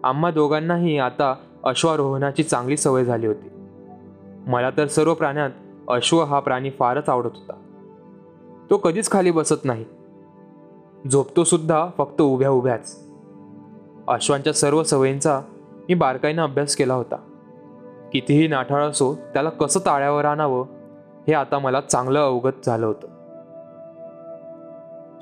आम्हा 0.05 0.31
दोघांनाही 0.31 0.99
आता 0.99 1.35
अश्वारोहणाची 1.65 2.43
चांगली 2.43 2.77
सवय 2.77 3.05
झाली 3.05 3.27
होती. 3.27 3.49
मला 4.47 4.71
तर 4.71 4.87
सर्व 4.87 5.15
प्राण्यात 5.15 5.51
अश्व 5.89 6.25
हा 6.25 6.41
प्राणी 6.41 6.71
फारच 6.71 7.09
आवडत 7.09 7.31
होता. 7.35 7.53
तो 8.71 8.77
कधीच 8.77 9.11
खाली 9.11 9.31
बसत 9.31 9.65
नाही. 9.65 9.85
झोपतो 11.13 11.45
सुद्धा 11.45 11.87
फक्त 11.99 12.21
उभ्या 12.21 12.51
उभ्याच. 12.51 13.07
अश्वांच्या 14.09 14.53
सर्व 14.53 14.83
सवयींचा 14.83 15.41
मी 15.89 15.95
बारकाईनं 15.95 16.43
अभ्यास 16.43 16.77
केला 16.77 16.95
होता. 16.95 17.17
कितीही 18.13 18.49
नाठाळ 18.49 18.83
असो 18.83 19.15
त्याला 19.15 19.51
कसं 19.51 19.81
ताळ्यावर 19.81 20.25
आणावं 20.25 20.65
हे 21.27 21.35
आता 21.35 21.59
मला 21.59 21.81
चांगलं 21.81 22.19
अवगत 22.19 22.53
झालं 22.67 22.87
होतं. 22.87 23.07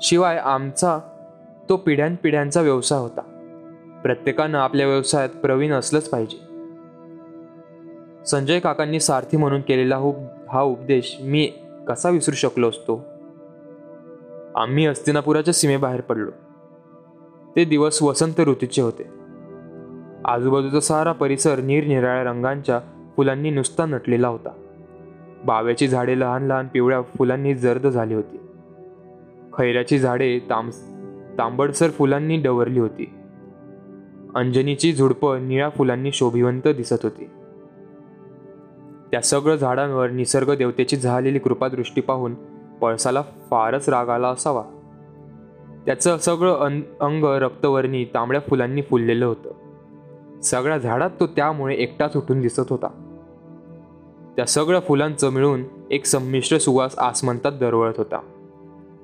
शिवाय 0.01 0.37
आमचा 0.37 0.99
तो 1.69 1.77
पिढ्यानपिढ्यांचा 1.77 2.61
व्यवसाय 2.61 2.99
होता. 2.99 3.21
प्रत्येकानं 4.03 4.57
आपल्या 4.57 4.87
व्यवसायात 4.87 5.29
प्रवीण 5.29 5.73
असलंच 5.73 6.09
पाहिजे. 6.09 6.37
संजय 8.25 8.59
काकांनी 8.59 8.99
सारथी 8.99 9.37
म्हणून 9.37 9.61
केलेला 9.61 9.97
हा 10.49 10.61
उपदेश 10.61 11.17
मी 11.21 11.53
कसा 11.87 12.09
विसरू 12.09 12.35
शकलो 12.35 12.69
असतो? 12.69 13.05
आम्ही 14.55 14.87
हस्तिनापुराच्या 14.87 15.53
सीमेबाहेर 15.53 16.01
पडलो. 16.01 16.31
ते 17.55 17.65
दिवस 17.65 18.03
वसंत 18.03 18.39
ऋतूचे 18.39 18.81
होते. 18.81 19.03
आजूबाजूचा 20.25 20.79
सारा 20.79 21.11
परिसर 21.11 21.59
निरनिराळ्या 21.59 22.23
रंगांच्या 22.23 22.79
फुलांनी 23.17 23.49
नुसता 23.49 23.85
नटलेला 23.85 24.27
होता. 24.27 24.49
बाव्याची 25.45 25.87
झाडे 25.87 26.19
लहान 26.19 26.43
लहान 26.43 26.67
पिवळ्या 26.67 27.01
फुलांनी 27.01 27.55
जर्द 27.55 27.87
झाली 27.87 28.13
होती. 28.13 28.39
खैऱ्याची 29.57 29.99
झाडे 29.99 30.39
तांब 30.39 30.71
तांबडसर 31.37 31.89
फुलांनी 31.89 32.37
डवरली 32.37 32.79
होती. 32.79 33.13
अंजनीची 34.35 34.93
झुडपं 34.93 35.47
निळ्या 35.47 35.69
फुलांनी 35.69 36.11
शोभिवंत 36.11 36.67
दिसत 36.67 37.03
होती. 37.03 37.29
त्या 39.11 39.21
सगळं 39.21 39.55
झाडांवर 39.55 40.09
निसर्ग 40.09 40.55
देवतेची 40.55 40.97
झालेली 40.97 41.39
कृपादृष्टी 41.39 42.01
पाहून 42.01 42.33
पळसाला 42.81 43.21
फारच 43.21 43.89
राग 43.89 44.09
आला 44.09 44.27
असावा. 44.27 44.63
त्याचं 45.85 46.17
सगळं 46.17 46.81
अंग 46.99 47.23
रक्तवर्णी 47.23 48.05
तांबड्या 48.05 48.41
फुलांनी 48.41 48.81
फुललेलं 48.81 49.25
होतं. 49.25 49.51
सगळ्या 50.41 50.77
झाडात 50.77 51.09
तो 51.19 51.27
त्यामुळे 51.27 51.75
एकटाच 51.75 52.17
उठून 52.17 52.41
दिसत 52.41 52.61
होता. 52.69 53.02
त्या 54.35 54.45
सगळ्या 54.45 54.81
फुलांचं 54.81 55.29
मिळून 55.29 55.63
एक 55.91 56.05
संमिश्र 56.05 56.57
सुवास 56.57 56.97
आसमंतात 56.97 57.51
दरवळत 57.51 57.93
होता. 57.97 58.19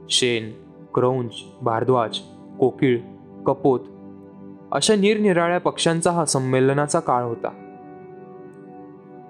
शेण 0.10 0.52
क्रौंच 0.94 1.32
भारद्वाज 1.62 2.20
कोकिळ 2.60 3.00
कपोत 3.46 3.80
अशा 4.72 4.96
निरनिराळ्या 4.96 5.58
पक्ष्यांचा 5.58 6.12
हा 6.12 6.26
संमेलनाचा 6.26 7.00
काळ 7.00 7.24
होता. 7.24 7.50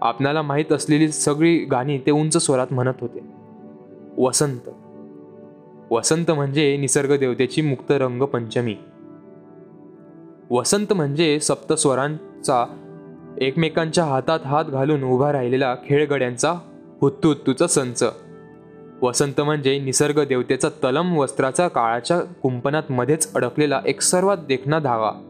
आपणाला 0.01 0.41
माहीत 0.41 0.71
असलेली 0.71 1.09
सगळी 1.09 1.57
गाणी 1.57 1.97
ते 1.97 2.11
उंच 2.11 2.37
स्वरात 2.37 2.67
म्हणत 2.71 2.93
होते. 3.01 3.19
वसंत. 4.17 4.69
वसंत 5.91 6.31
म्हणजे 6.31 6.77
निसर्ग 6.77 7.17
देवतेची 7.17 7.61
मुक्त 7.61 7.91
रंग 7.91 8.23
पंचमी 8.23 8.75
वसंत 10.51 10.93
म्हणजे 10.93 11.39
सप्तस्वरांचा 11.39 12.65
एकमेकांच्या 13.37 14.03
हातात 14.03 14.39
हात 14.45 14.65
घालून 14.65 15.03
उभा 15.03 15.31
राहिलेला 15.31 15.75
खेळगड्यांचा 15.85 16.53
हुत्तू 17.01 17.27
हुत्तूचा 17.27 17.67
संच. 17.67 18.03
वसंत 19.01 19.41
म्हणजे 19.41 19.79
निसर्ग 19.79 20.23
देवतेचा 20.23 20.69
तलम 20.69 21.17
वस्त्राचा 21.17 21.67
काळाच्या 21.67 22.19
कुंपणात 22.19 22.83
मध्येच 22.89 23.33
अडकलेला 23.33 23.81
एक 23.85 24.01
सर्वात 24.01 24.37
देखणा 24.47 24.79
धागा. 24.79 25.25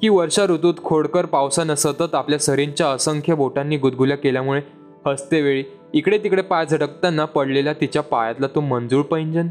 की 0.00 0.08
वर्षा 0.08 0.44
ऋतूत 0.44 0.74
खोडकर 0.84 1.26
पावसानं 1.26 1.74
सतत 1.74 2.14
आपल्या 2.14 2.38
सरींच्या 2.38 2.88
असंख्य 2.88 3.34
बोटांनी 3.34 3.76
गुदगुल्या 3.76 4.16
केल्यामुळे 4.16 4.60
हसतेवेळी 5.06 5.64
इकडे 5.92 6.18
तिकडे 6.18 6.42
पाय 6.42 6.66
झटकताना 6.66 7.24
पडलेल्या 7.24 7.72
तिच्या 7.72 8.02
पायातला 8.02 8.46
तो 8.46 8.60
मंजूळ 8.60 9.02
पैंजन 9.02 9.46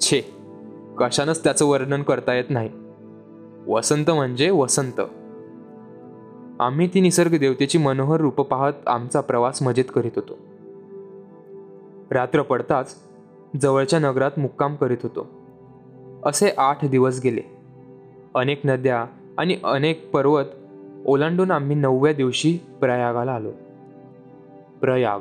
छे 0.00 0.20
कशानंच 0.98 1.44
त्याचं 1.44 1.66
वर्णन 1.66 2.02
करता 2.02 2.34
येत 2.34 2.44
नाही. 2.48 2.70
वसंत 3.66 4.10
म्हणजे 4.10 4.50
वसंत. 4.50 5.00
आम्ही 6.64 6.86
ती 6.94 7.00
निसर्ग 7.00 7.38
देवतेची 7.38 7.78
मनोहर 7.78 8.20
रूप 8.20 8.40
पाहत 8.40 8.72
आमचा 8.86 9.20
प्रवास 9.20 9.62
मजेत 9.62 9.84
करीत 9.94 10.10
होतो. 10.16 10.38
रात्र 12.10 12.42
पडताच 12.42 12.96
जवळच्या 13.60 13.98
नगरात 13.98 14.30
मुक्काम 14.38 14.74
करीत 14.74 14.96
होतो. 15.02 15.26
असे 16.24 16.50
आठ 16.58 16.84
दिवस 16.84 17.20
गेले. 17.24 17.40
अनेक 18.34 18.60
नद्या 18.64 19.06
आणि 19.38 19.56
अनेक 19.64 20.10
पर्वत 20.10 20.44
ओलांडून 21.06 21.50
आम्ही 21.50 21.76
नवव्या 21.76 22.12
दिवशी 22.12 22.58
प्रयागाला 22.80 23.32
आलो. 23.32 23.50
प्रयाग. 24.80 25.20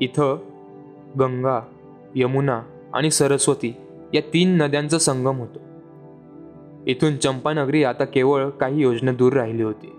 इथं 0.00 0.38
गंगा 1.20 1.60
यमुना 2.14 2.62
आणि 2.92 3.10
सरस्वती 3.10 3.74
या 4.14 4.20
तीन 4.20 4.56
नद्यांचा 4.56 4.98
संगम 4.98 5.38
होतो. 5.38 5.58
इथून 6.86 7.16
चंपानगरी 7.16 7.84
आता 7.84 8.04
केवळ 8.04 8.48
काही 8.48 8.82
योजना 8.82 9.12
दूर 9.12 9.32
राहिली 9.32 9.62
होती. 9.62 9.98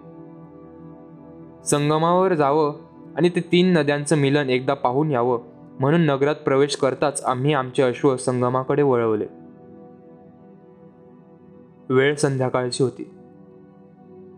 संगमावर 1.66 2.34
जावं 2.34 2.74
आणि 3.16 3.30
ते 3.30 3.40
तीन 3.40 3.74
नद्यांचं 3.74 4.18
मिलन 4.18 4.50
एकदा 4.50 4.74
पाहून 4.74 5.12
यावं. 5.12 5.40
म्हणून 5.80 6.02
नगरात 6.02 6.36
प्रवेश 6.36 6.76
करताच 6.76 7.24
आम्ही 7.24 7.54
आमचे 7.54 7.84
अश्व 7.84 8.18
संगमाकडे 8.18 8.82
वळवले. 8.82 9.26
वेळ 11.90 12.16
संध्याकाळची 12.16 12.84
होती. 12.84 13.14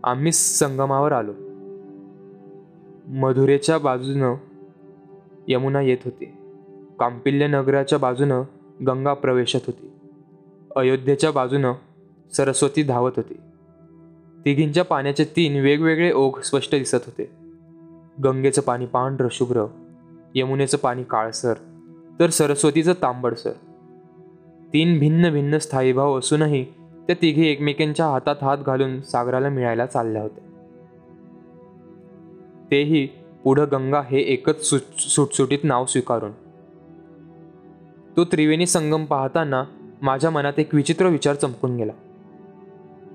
आम्ही 0.04 0.32
संगमावर 0.32 1.12
आलो. 1.12 1.32
मधुरेच्या 3.06 3.78
बाजूनं 3.78 4.34
यमुना 5.48 5.80
येत 5.80 5.98
होती. 6.04 6.24
कांपिल्य 6.98 7.46
नगराच्या 7.46 7.98
बाजूनं 7.98 8.42
गंगा 8.86 9.14
प्रवेशत 9.14 9.60
होती. 9.66 9.92
अयोध्येच्या 10.76 11.30
बाजूनं 11.30 11.72
सरस्वती 12.36 12.82
धावत 12.82 13.12
होती. 13.16 13.34
तिघींच्या 14.46 14.84
पाण्याचे 14.84 15.24
तीन 15.24 15.60
वेगवेगळे 15.60 16.12
ओघ 16.12 16.40
स्पष्ट 16.40 16.74
दिसत 16.74 16.94
होते. 16.94 17.30
गंगेचं 18.24 18.62
पाणी 18.62 18.86
पांढरं 18.86 19.28
शुभ्र. 19.30 19.66
यमुनेचं 20.34 20.78
पाणी 20.78 21.02
काळसर. 21.02 21.54
तर 22.20 22.30
सरस्वतीचं 22.30 22.92
तांबडसर. 22.92 23.50
तीन 24.72 24.98
भिन्न 24.98 25.30
भिन्न 25.30 25.58
स्थायीभाव 25.58 26.18
असूनही 26.18 26.64
त्या 27.06 27.16
तिघी 27.22 27.48
एकमेकांच्या 27.48 28.06
हातात 28.06 28.36
हात 28.42 28.58
घालून 28.58 29.00
सागराला 29.00 29.48
मिळायला 29.48 29.86
चालल्या 29.86 30.22
होत्या. 30.22 30.44
तेही 32.70 33.06
पुढं 33.44 33.64
गंगा 33.72 34.00
हे 34.00 34.18
एकच 34.18 34.64
सुट 34.64 34.80
सुटसुटीत 34.98 35.58
नाव 35.62 35.86
स्वीकारून. 35.86 36.32
तो 38.16 38.24
त्रिवेणी 38.24 38.66
संगम 38.66 39.04
पाहताना 39.04 39.64
माझ्या 40.02 40.30
मनात 40.30 40.52
एक 40.58 40.74
विचित्र 40.74 41.06
विचार 41.06 41.34
चमकून 41.34 41.76
गेला. 41.76 41.92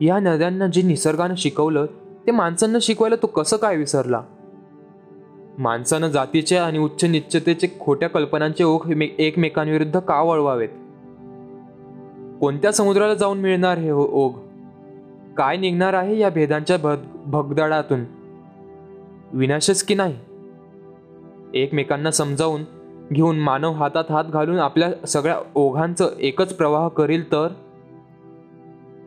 या 0.01 0.19
नद्यांना 0.19 0.67
जे 0.67 0.81
निसर्गानं 0.81 1.33
शिकवलं 1.37 1.85
ते 2.27 2.31
माणसांना 2.31 2.77
शिकवायला 2.81 3.15
तो 3.15 3.27
कसं 3.27 3.57
काय 3.57 3.75
विसरला? 3.75 4.21
माणसानं 5.57 6.07
जातीचे 6.07 6.57
आणि 6.57 6.77
उच्च 6.77 7.05
निश्चतेचे 7.05 7.67
खोट्या 7.79 8.09
कल्पनांचे 8.09 8.63
ओघ 8.63 8.91
एकमेकांविरुद्ध 9.19 9.99
का 9.99 10.21
वळवावेत? 10.21 10.69
कोणत्या 12.39 12.71
समुद्राला 12.71 13.13
जाऊन 13.13 13.37
मिळणार 13.37 13.77
हे 13.77 13.89
हो-, 13.89 14.09
ओघ? 14.11 14.31
काय 15.37 15.57
निघणार 15.57 15.93
आहे 15.93 16.19
या 16.19 16.29
भेदांच्या 16.29 16.77
भग 16.77 16.95
भगदडातून? 17.25 18.03
विनाशच 19.33 19.83
की 19.83 19.95
नाही? 19.95 20.15
एकमेकांना 21.53 22.11
समजावून 22.11 22.61
घेऊन 23.13 23.39
मानव 23.39 23.71
हातात 23.71 24.03
हात 24.09 24.25
घालून 24.25 24.59
आपल्या 24.59 25.07
सगळ्या 25.07 25.37
ओघांचं 25.55 26.09
एकच 26.19 26.53
प्रवाह 26.53 26.87
करील 26.87 27.31
तर? 27.31 27.47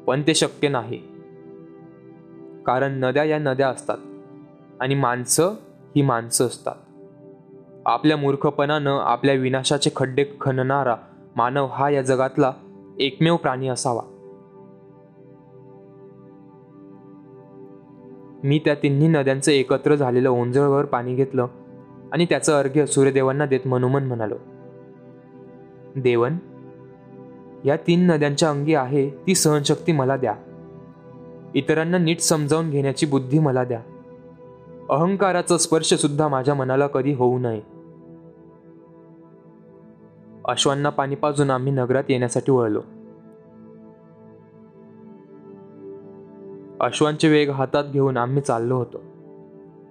पण 0.07 0.23
ते 0.27 0.35
शक्य 0.35 0.69
नाही. 0.69 1.03
कारण 2.67 2.93
नद्या 2.93 3.25
या 3.25 3.39
नद्या 3.39 3.69
असतात 3.69 3.99
आणि 4.81 4.95
माणसं 4.95 5.45
ही 5.97 6.03
माणसं 6.03 6.47
असतात. 6.47 6.75
आपल्या 7.87 8.17
मूर्खपणानं 8.17 8.91
आपल्या 8.91 9.35
विनाशाचे 9.35 9.91
खड्डे 9.97 10.25
खणणारा 10.41 10.97
मानव 11.37 11.67
हा 11.67 11.91
या 11.91 12.03
जगातला 12.03 12.53
एकमेव 12.99 13.37
प्राणी 13.37 13.69
असावा. 13.69 14.03
मी 18.45 18.61
त्या 18.65 18.75
तिन्ही 18.75 19.09
नद्यांचं 19.09 19.53
एकत्र 19.53 19.95
झालेलं 19.95 20.31
ओंजळवर 20.31 20.85
पाणी 20.85 21.15
घेतलं 21.15 21.47
आणि 22.13 22.25
त्याचं 22.25 22.59
अर्घ्य 22.59 22.87
सूर्यदेवांना 22.87 23.47
देत 23.47 23.67
मनोमन 23.67 24.05
म्हणालो. 24.05 24.37
देवन 25.97 26.37
या 27.65 27.77
तीन 27.77 28.07
नद्यांच्या 28.07 28.51
अंगी 28.51 28.75
आहे 28.75 29.11
ती 29.11 29.35
सहनशक्ती 29.35 29.93
मला 29.93 30.17
द्या. 30.17 30.35
इतरांना 31.55 31.99
नीट 31.99 32.21
समजावून 32.21 32.71
घेण्याची 32.71 33.07
बुद्धी 33.07 33.39
मला 33.39 33.65
द्या. 33.65 33.81
अहंकाराचा 34.91 35.59
स्पर्शसुद्धा 35.59 36.29
माझ्या 36.29 36.55
मनाला 36.55 36.87
कधी 36.87 37.13
होऊ 37.13 37.39
नये. 37.39 37.61
अश्वांना 40.45 40.91
पाणी 40.91 41.15
पाजून 41.15 41.51
आम्ही 41.51 41.73
नगरात 41.73 42.05
येण्यासाठी 42.09 42.53
वळलो. 42.53 42.81
अश्वांचे 46.81 47.29
वेग 47.29 47.51
हातात 47.51 47.85
घेऊन 47.85 48.17
आम्ही 48.17 48.43
चाललो 48.43 48.77
होतो. 48.77 49.01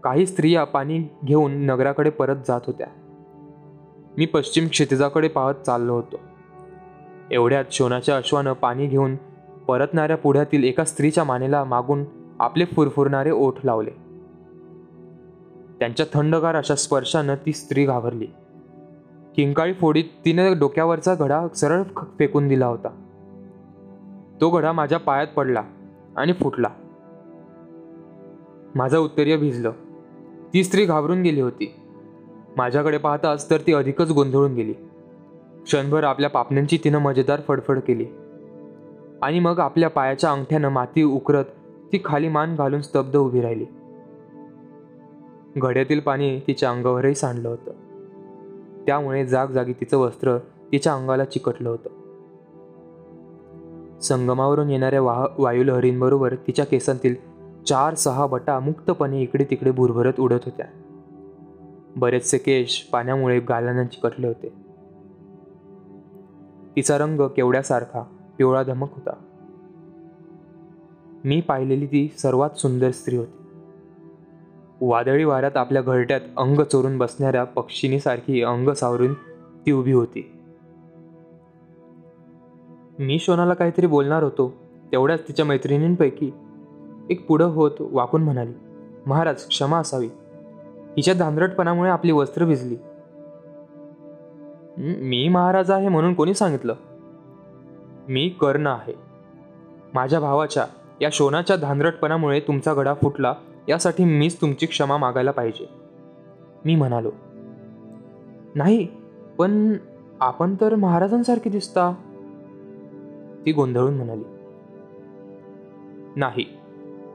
काही 0.04 0.26
स्त्रिया 0.26 0.64
पाणी 0.64 1.00
घेऊन 1.26 1.54
नगराकडे 1.54 2.10
परत 2.10 2.36
जात 2.48 2.62
होत्या. 2.68 2.88
मी 4.18 4.26
पश्चिम 4.26 4.68
क्षितिजाकडे 4.68 5.28
पाहत 5.28 5.54
चाललो 5.54 5.94
होतो. 5.94 6.16
एवढ्यात 7.34 7.66
शोनाच्या 7.72 8.18
अश्वानं 8.18 8.54
पाणी 8.54 8.88
घेऊन 8.88 9.16
परतणाऱ्या 9.68 10.18
पुढ्यातील 10.18 10.64
एका 10.64 10.84
स्त्रीच्या 10.84 11.24
मानेला 11.24 11.64
मागून 11.64 12.04
आपले 12.40 12.66
फुरफुरणारे 12.66 13.32
ओठ 13.32 13.56
लावले. 13.64 13.90
त्यांच्या 15.80 16.06
थंडगार 16.14 16.56
अशा 16.56 16.76
स्पर्शानं 16.76 17.36
ती 17.36 17.54
स्त्री 17.54 17.86
घाबरली. 17.86 18.28
किंकाळी 19.36 19.74
फोडीत 19.74 20.04
तिने 20.26 20.54
डोक्यावरचा 20.54 21.16
घडा 21.16 21.48
सरळ 21.56 21.84
फेकून 22.20 22.48
दिला 22.48 22.66
होता. 22.66 22.90
तो 24.42 24.50
घडा 24.50 24.72
माझ्या 24.72 25.00
पायात 25.00 25.28
पडला 25.28 25.64
आणि 26.16 26.34
फुटला. 26.34 26.70
माझं 28.76 29.00
उत्तरीय 29.00 29.38
भिजलं. 29.38 29.72
ती 30.54 30.64
स्त्री 30.64 30.86
घाबरून 30.86 31.22
गेली 31.22 31.42
होती. 31.42 31.74
माझ्याकडे 32.58 32.98
पाहताच 32.98 33.50
तर 33.50 33.58
ती 33.58 33.74
अधिकच 33.74 34.12
गोंधळून 34.12 34.54
गेली. 34.54 34.74
क्षणभर 35.64 36.04
आपल्या 36.04 36.30
पापण्यांची 36.30 36.78
तिनं 36.84 36.98
मजेदार 36.98 37.42
फडफड 37.48 37.80
केली. 37.80 38.06
आणि 39.22 39.40
मग 39.40 39.60
आपल्या 39.60 39.90
पायाच्या 39.90 40.32
अंगठ्यानं 40.32 40.70
माती 40.70 41.04
उकरत 41.04 41.46
ती 41.94 42.02
खाली 42.06 42.30
मान 42.30 42.56
घालून 42.56 42.82
स्तब्ध 42.82 43.18
उभी 43.18 43.42
राहिली. 43.42 43.66
घड्यातील 45.58 46.00
पाणी 46.00 46.40
तिच्या 46.40 46.70
अंगावरही 46.70 47.16
सांडलं 47.16 47.50
होतं. 47.50 47.72
त्यामुळे 48.88 49.26
जागजागी 49.26 49.74
तिचं 49.74 49.98
वस्त्र 49.98 50.38
तिच्या 50.38 50.94
अंगाला 50.94 51.26
चिकटलं 51.26 51.70
होतं. 51.70 51.90
संगमावरून 54.00 54.70
येणाऱ्या 54.70 55.02
वाह 55.02 55.26
वायुलहरींबरोबर 55.38 56.36
तिच्या 56.36 56.66
केसांतील 56.66 57.16
चार 57.68 57.94
सहा 57.94 58.26
बटा 58.28 58.60
मुक्तपणे 58.60 59.22
इकडे 59.22 59.44
तिकडे 59.44 59.72
भुरभरत 59.72 60.20
उडत 60.20 60.40
होत्या. 60.46 60.66
बरेचसे 61.96 62.38
केश 62.38 62.90
पाण्यामुळे 62.94 63.40
गालांना 63.40 63.84
चिकटले 63.84 64.28
होते. 64.28 64.63
तिचा 66.76 66.98
रंग 66.98 67.22
केवड्यासारखा 67.22 68.04
पिवळा 68.38 68.64
धमक 68.64 68.94
होता. 68.96 69.14
मी 71.26 71.42
पाहिलेली 71.42 71.86
ती 71.86 72.14
सर्वात 72.18 72.50
सुंदर 72.50 72.92
स्त्री 72.92 73.18
होती. 73.18 73.38
वादळी 74.82 75.24
वाऱ्यात 75.24 75.58
आपल्या 75.58 75.82
घरट्यात 75.82 76.22
अंग 76.38 76.60
चोरून 76.60 76.98
बसणाऱ्या 76.98 77.44
पक्षिणीसारखी 77.44 78.44
अंग 78.44 78.70
सावरून 78.70 79.14
ती 79.66 79.72
उभी 79.72 79.92
होती. 79.92 80.32
मी 83.00 83.20
शोनाला 83.20 83.54
काहीतरी 83.54 83.88
बोलणार 83.88 84.24
होतो 84.24 84.54
तेवढ्याच 84.92 85.28
तिच्या 85.28 85.46
मैत्रिणींपैकी 85.46 86.32
एक 87.10 87.28
पुढं 87.28 87.46
होत 87.46 87.72
वाकून 87.80 88.24
म्हणाली 88.24 88.54
महाराज 89.06 89.48
क्षमा 89.48 89.78
असावी. 89.78 90.08
हिच्या 90.98 91.14
धांदरटपणामुळे 91.14 91.90
आपली 91.90 92.12
वस्त्र 92.12 92.46
भिजली. 92.46 92.76
मी 94.78 95.28
महाराज 95.28 95.72
आहे 95.72 95.88
म्हणून 95.88 96.14
कोणी 96.14 96.34
सांगितलं? 96.34 96.76
मी 98.08 98.30
कर्ण 98.30 98.68
आहे. 98.68 98.94
माझ्या 99.94 100.20
भावाच्या 100.20 100.66
या 101.02 101.10
शोनाच्या 101.14 101.56
धांदरटपणामुळे 101.56 102.40
तुमचा 102.40 102.74
गडा 102.74 102.94
फुटला 102.94 103.34
यासाठी 103.70 104.04
मीच 104.04 104.42
तुमची 104.42 104.66
क्षमा 104.66 104.98
मागायला 104.98 105.32
पाहिजे. 105.32 105.70
मी 106.66 106.76
म्हणालो 106.76 107.12
नाही 108.56 108.88
पण 109.38 109.74
आपण 110.20 110.56
तर 110.62 110.76
महाराजांसारखी 110.76 111.50
दिसता. 111.50 111.92
ती 113.46 113.52
गोंधळून 113.52 113.94
म्हणाली 113.94 114.24
नाही 116.16 116.46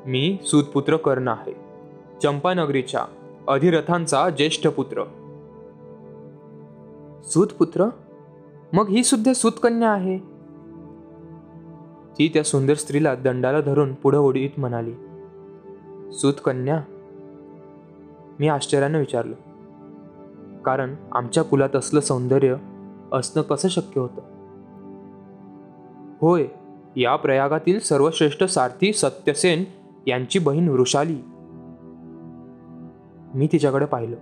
मी 0.06 0.38
सुतपुत्र 0.44 0.96
कर्ण 0.96 1.28
आहे. 1.28 1.52
चंपानगरीच्या 2.22 3.04
अधिरथांचा 3.48 4.28
ज्येष्ठ 4.30 4.68
पुत्र. 4.68 5.02
सूतपुत्र 7.24 7.88
मग 8.72 8.88
ही 8.88 9.04
सुद्धा 9.04 9.32
सूतकन्या 9.32 9.90
आहे? 9.90 10.18
ती 12.18 12.30
त्या 12.34 12.42
सुंदर 12.42 12.74
स्त्रीला 12.74 13.14
दंडाला 13.14 13.60
धरून 13.60 13.94
पुढं 13.94 14.18
उडीत 14.18 14.50
म्हणाली 14.58 14.92
सूतकन्या 16.12 16.82
मी 18.40 18.48
आश्चर्यानं 18.48 18.98
विचारलं 18.98 19.34
कारण 20.62 20.94
आमच्या 21.12 21.42
कुलात 21.42 21.76
असलं 21.76 22.00
सौंदर्य 22.00 22.56
असणं 23.12 23.42
कसं 23.42 23.68
शक्य 23.68 24.00
होतं? 24.00 24.20
होय 26.20 26.46
या 26.96 27.16
प्रयागातील 27.16 27.78
सर्वश्रेष्ठ 27.78 28.44
सारथी 28.44 28.92
सत्यसेन 28.92 29.64
यांची 30.06 30.38
बहीण 30.38 30.68
वृषाली. 30.68 31.18
मी 33.34 33.48
तिच्याकडे 33.52 33.86
पाहिलं. 33.86 34.16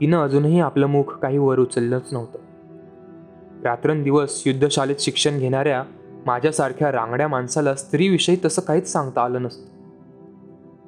तिनं 0.00 0.24
अजूनही 0.24 0.60
आपलं 0.60 0.86
मुख 0.86 1.04
काही 1.04 1.38
वर 1.38 1.58
उचललंच 1.58 2.08
नव्हतं. 2.12 2.38
रात्रंदिवस 3.64 4.42
युद्धशाळेत 4.46 4.96
शिक्षण 4.98 5.38
घेणाऱ्या 5.38 5.84
माझ्यासारख्या 6.26 6.92
रांगड्या 6.92 7.28
माणसाला 7.28 7.74
स्त्रीविषयी 7.74 8.36
तसं 8.44 8.62
काहीच 8.62 8.92
सांगता 8.92 9.22
आलं 9.22 9.42
नसतं. 9.42 9.74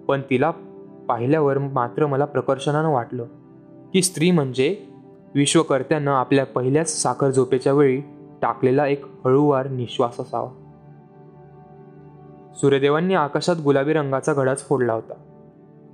पण 0.04 0.20
तिला 0.30 0.50
पाहिल्यावर 1.08 1.58
मात्र 1.58 2.06
मला 2.06 2.24
प्रकर्षणानं 2.24 2.88
वाटलं 2.88 3.24
की 3.92 4.02
स्त्री 4.02 4.30
म्हणजे 4.30 4.86
विश्वकर्त्यानं 5.34 6.10
आपल्या 6.10 6.46
पहिल्याच 6.46 7.02
साखर 7.02 7.30
झोपेच्या 7.30 7.72
वेळी 7.72 8.00
टाकलेला 8.42 8.86
एक 8.86 9.04
हळूवार 9.24 9.68
निश्वास 9.68 10.20
असावा. 10.20 10.50
सूर्यदेवांनी 12.56 13.14
आकाशात 13.14 13.56
गुलाबी 13.64 13.92
रंगाचा 13.92 14.34
घडाच 14.34 14.68
फोडला 14.68 14.92
होता. 14.92 15.14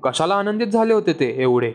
कशाला 0.02 0.34
आनंदित 0.34 0.66
झाले 0.66 0.92
होते 0.92 1.12
ते 1.12 1.42
एवढे? 1.42 1.72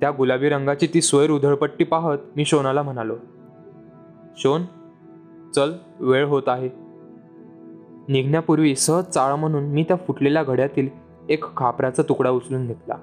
त्या 0.00 0.10
गुलाबी 0.10 0.48
रंगाची 0.48 0.86
ती 0.94 1.02
स्वैर 1.02 1.30
उधळपट्टी 1.30 1.84
पाहत 1.84 2.18
मी 2.36 2.44
शोनाला 2.44 2.82
म्हणालो 2.82 3.16
शोन 4.36 4.62
चल 5.54 5.72
वेळ 6.00 6.26
होत 6.26 6.42
आहे. 6.46 6.70
निघण्यापूर्वी 8.08 8.76
सहज 8.76 9.04
चाळ 9.04 9.34
म्हणून 9.34 9.64
मी 9.64 9.82
त्या 9.82 9.96
फुटलेल्या 9.96 10.42
घड्यातील 10.42 10.88
एक 11.28 11.56
खापराचा 11.56 12.02
तुकडा 12.02 12.30
उचलून 12.30 12.66
घेतला. 12.66 12.94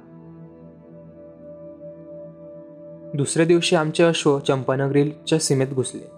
दुसऱ्या 3.14 3.46
दिवशी 3.46 3.76
आमचे 3.76 4.04
अश्व 4.04 4.40
चंपानगरीच्या 4.40 5.40
सीमेत 5.40 5.68
घुसले. 5.74 6.12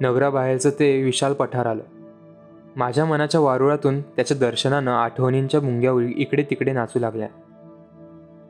नगराबाहेरचं 0.00 0.70
ते 0.70 1.02
विशाल 1.02 1.32
पठार 1.32 1.66
आलं. 1.66 1.82
माझ्या 2.76 3.04
मनाच्या 3.04 3.40
वारुळातून 3.40 4.00
त्याच्या 4.00 4.36
दर्शनानं 4.36 4.90
आठवणींच्या 4.90 5.60
मुंग्या 5.60 6.12
इकडे 6.16 6.42
तिकडे 6.42 6.72
नाचू 6.72 6.98
लागल्या. 6.98 7.28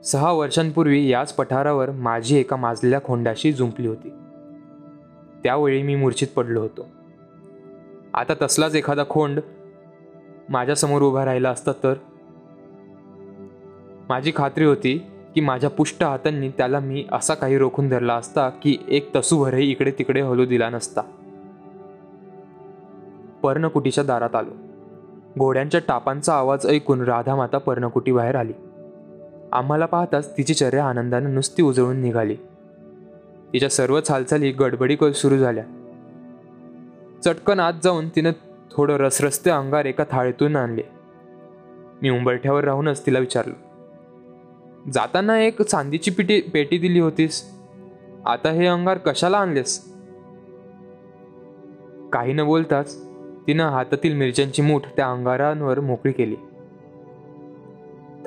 सहा 0.05 0.33
वर्षांपूर्वी 0.33 1.09
याच 1.09 1.33
पठारावर 1.33 1.91
माझी 1.91 2.37
एका 2.37 2.57
माजलेल्या 2.57 3.01
खोंडाशी 3.05 3.53
जुंपली 3.53 3.89
होती. 3.89 4.11
त्यावेळी 5.43 5.83
मी 5.83 5.95
मूर्छित 5.97 6.29
पडलो 6.37 6.61
होतो. 6.61 6.87
आता 8.15 8.33
तसलाच 8.43 8.75
एखादा 8.75 9.05
खोंड 9.09 9.41
माझ्यासमोर 10.49 11.03
उभा 11.03 11.25
राहिला 11.25 11.51
असता 11.51 11.73
तर? 11.73 11.95
माझी 14.09 14.33
खात्री 14.37 14.65
होती 14.65 15.07
की 15.35 15.41
माझ्या 15.41 15.71
पुष्ट 15.71 16.05
हातांनी 16.05 16.49
त्याला 16.49 16.81
मी 16.81 17.07
असा 17.13 17.35
काही 17.35 17.59
रोखून 17.59 17.89
धरला 17.89 18.15
असता 18.15 18.49
की 18.49 18.79
एक 18.89 19.17
तसूभरही 19.17 19.71
इकडे 19.71 19.91
तिकडे 19.91 20.21
हलू 20.21 20.45
दिला 20.45 20.71
नसता. 20.71 21.01
पर्णकुटीच्या 23.43 24.05
दारात 24.05 24.35
आलो. 24.35 24.51
घोड्यांच्या 25.39 25.81
टापांचा 25.89 26.35
आवाज 26.35 26.67
ऐकून 26.67 27.01
राधामाता 27.01 27.59
पर्णकुटीबाहेर 27.59 27.77
पर्णकुटी 27.77 28.13
बाहेर 28.13 28.37
आली. 28.37 28.74
आम्हाला 29.55 29.87
पाहताच 29.87 30.37
तिची 30.37 30.55
चर्या 30.55 30.85
आनंदानं 30.85 31.35
नुसती 31.35 31.63
उजळून 31.63 31.97
निघाली. 31.97 32.37
तिच्या 33.53 33.71
सर्वच 33.71 34.11
हालचाली 34.11 34.51
गडबडी 34.51 34.97
सुरू 35.15 35.37
झाल्या. 35.37 35.65
चटकन 37.25 37.61
आत 37.61 37.73
जाऊन 37.85 38.09
तिनं 38.09 38.31
थोडं 38.71 38.97
रसरस्ते 38.97 39.51
अंगार 39.51 39.85
एका 39.85 40.05
थाळीतून 40.11 40.57
आणले. 40.57 40.83
मी 42.03 42.11
उंबरठ्यावर 42.11 42.65
राहूनच 42.65 43.07
तिला 43.07 43.19
विचारलं 43.19 43.55
जाताना 44.93 45.41
एक 45.41 45.63
चांदीची 45.63 46.11
पिटी 46.11 46.41
पेटी 46.41 46.79
दिली 46.79 47.01
होतीस. 47.01 47.51
आता 48.27 48.51
हे 48.51 48.67
अंगार 48.67 48.99
कशाला 48.99 49.39
आणलेस? 49.39 49.95
काही 52.13 52.33
न 52.33 52.45
बोलताच 52.45 53.05
तिनं 53.47 53.69
हातातील 53.69 54.15
मिरच्यांची 54.15 54.63
मूठ 54.63 54.83
त्या 54.97 55.11
अंगारांवर 55.11 55.81
मोकळी 55.81 56.13
केली. 56.13 56.37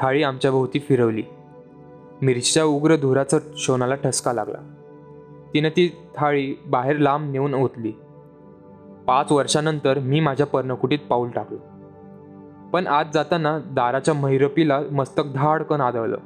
थाळी 0.02 0.24
आमच्या 0.24 0.52
भोवती 0.52 0.80
फिरवली. 0.80 1.24
मिरचीच्या 2.22 2.64
उग्र 2.64 2.96
धुराचा 2.96 3.38
शोनाला 3.58 3.96
ठसका 3.96 4.34
लागला. 4.34 4.74
तिनं 5.54 5.70
ती 5.70 5.98
थाळी 6.16 6.56
बाहेर 6.68 6.98
लांब 6.98 7.32
नेऊन 7.32 7.54
ओतली. 7.54 7.92
पाच 9.08 9.32
वर्षानंतर 9.32 10.00
मी 10.00 10.20
माझ्या 10.20 10.48
पर्णकुटीत 10.48 11.00
पाऊल 11.10 11.30
टाकलं. 11.30 11.58
पण 12.70 12.88
आज 12.88 13.08
जाताना 13.14 13.60
दाराच्या 13.60 14.14
मैरपीला 14.14 14.80
मस्तक 14.92 15.24
धाडकन 15.36 15.82
आदळलं. 15.82 16.18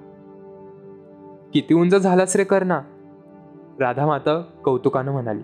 किती 1.53 1.73
उंच 1.73 1.95
झालास 1.95 2.35
रे 2.35 2.43
कर्णा? 2.43 2.81
राधा 3.79 4.05
माता 4.05 4.41
कौतुकानं 4.63 5.11
म्हणाली. 5.11 5.43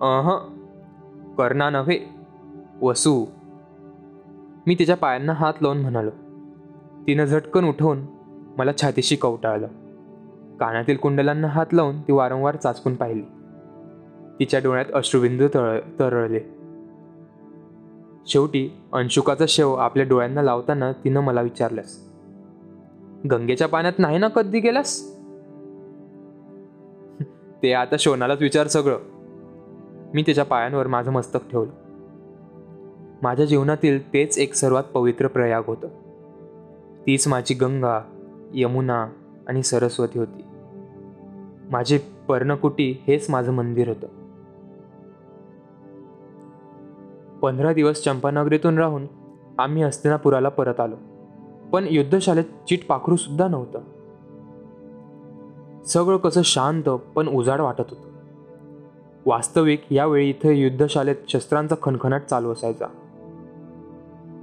अह 0.00 0.36
कर्णा 1.34 1.70
नव्हे 1.70 1.98
वसू. 2.82 3.26
मी 4.66 4.74
तिच्या 4.74 4.96
पायांना 4.96 5.32
हात 5.32 5.54
लावून 5.60 5.78
म्हणालो. 5.78 6.10
तिनं 7.06 7.24
झटकन 7.24 7.64
उठवून 7.64 7.98
मला 8.58 8.70
छातीशी 8.82 9.16
कवटाळलं. 9.16 9.66
कानातील 10.60 10.96
कुंडलांना 10.96 11.48
हात 11.48 11.66
लावून 11.72 12.00
ती 12.00 12.12
वारंवार 12.12 12.56
चाचपून 12.56 12.94
पाहिली. 12.94 13.22
तिच्या 14.40 14.60
डोळ्यात 14.60 14.84
अश्रुबिंदू 14.94 15.48
तळ 15.54 15.80
तरळले. 15.98 16.40
शेवटी 18.26 18.80
अंशुकाचा 18.92 19.44
शेव 19.48 19.74
आपल्या 19.74 20.06
डोळ्यांना 20.06 20.42
लावताना 20.42 20.92
तिनं 20.92 21.20
मला 21.20 21.42
विचारलंस 21.42 22.08
गंगेच्या 23.30 23.68
पाण्यात 23.68 23.92
नाही 23.98 24.18
ना 24.18 24.28
कधी 24.28 24.60
गेलास? 24.60 25.16
ते 27.62 27.72
आता 27.72 27.96
शोनालाच 27.98 28.42
विचार 28.42 28.66
सगळं. 28.66 28.98
मी 30.14 30.22
त्याच्या 30.22 30.44
पायांवर 30.44 30.86
माझं 30.86 31.12
मस्तक 31.12 31.40
ठेवलं. 31.50 31.72
माझ्या 33.22 33.46
जीवनातील 33.46 34.12
तेच 34.12 34.38
एक 34.38 34.54
सर्वात 34.54 34.84
पवित्र 34.84 35.26
प्रयाग 35.26 35.62
होतं. 35.66 35.88
तीच 37.06 37.28
माझी 37.28 37.54
गंगा 37.54 38.00
यमुना 38.54 39.08
आणि 39.48 39.62
सरस्वती 39.62 40.18
होती. 40.18 40.44
माझे 41.70 41.98
पर्णकुटी 42.28 43.02
हेच 43.06 43.30
माझं 43.30 43.52
मंदिर 43.52 43.88
होतं. 43.88 44.06
पंधरा 47.38 47.72
दिवस 47.72 48.04
चंपानगरीतून 48.04 48.78
राहून 48.78 49.06
आम्ही 49.58 49.82
हस्तिनापुराला 49.82 50.48
परत 50.48 50.80
आलो. 50.80 50.96
पण 51.72 51.86
युद्धशाळेत 51.90 52.44
चीट 52.44 52.86
पाखरू 52.86 53.16
सुद्धा 53.16 53.48
नव्हतं. 53.48 53.78
सगळं 55.86 56.16
कसं 56.16 56.42
शांत 56.42 56.82
पण 56.82 57.28
उजाड 57.28 57.60
वाटत 57.60 57.82
होतं. 57.90 58.08
वास्तविक 59.26 59.82
यावेळी 59.90 60.30
इथे 60.30 60.54
युद्धशाळेत 60.54 61.16
शस्त्रांचा 61.28 61.74
खणखणाट 61.82 62.22
चालू 62.22 62.52
असायचा. 62.52 62.86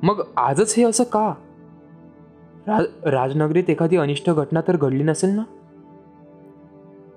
मग 0.04 0.22
आजच 0.38 0.76
हे 0.76 0.84
असं 0.84 1.04
का? 1.04 1.34
राज 2.68 2.86
राजनगरीत 3.06 3.70
एखादी 3.70 3.98
अनिष्ट 3.98 4.30
घटना 4.30 4.62
तर 4.68 4.76
घडली 4.76 5.04
नसेल 5.04 5.30
ना? 5.30 5.44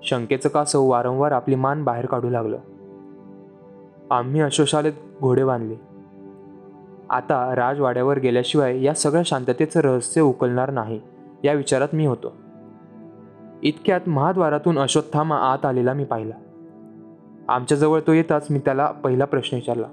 शंकेचं 0.03 0.49
कासव 0.49 0.83
वारंवार 0.83 1.31
आपली 1.31 1.55
मान 1.55 1.83
बाहेर 1.83 2.05
काढू 2.05 2.29
लागलं? 2.29 2.57
आम्ही 4.11 4.41
अशोशालेत 4.41 4.93
घोडे 5.21 5.43
बांधले. 5.43 5.75
आता 7.09 7.55
राजवाड्यावर 7.55 8.19
गेल्याशिवाय 8.19 8.83
या 8.83 8.93
सगळ्या 8.93 9.23
शांततेचं 9.25 9.79
रहस्य 9.79 10.21
उकलणार 10.21 10.71
नाही 10.71 11.01
या 11.43 11.53
विचारात 11.53 11.87
मी 11.93 12.05
होतो. 12.05 12.33
इतक्यात 13.63 14.09
महाद्वारातून 14.09 14.79
अश्वत्थामा 14.79 15.35
आत 15.37 15.65
आलेला 15.65 15.93
मी 15.93 16.03
पाहिला. 16.03 16.35
आमच्याजवळ 17.47 17.99
तो 18.07 18.11
येताच 18.11 18.47
मी 18.49 18.59
त्याला 18.59 18.85
पहिला 18.85 19.25
प्रश्न 19.25 19.55
विचारला 19.55 19.87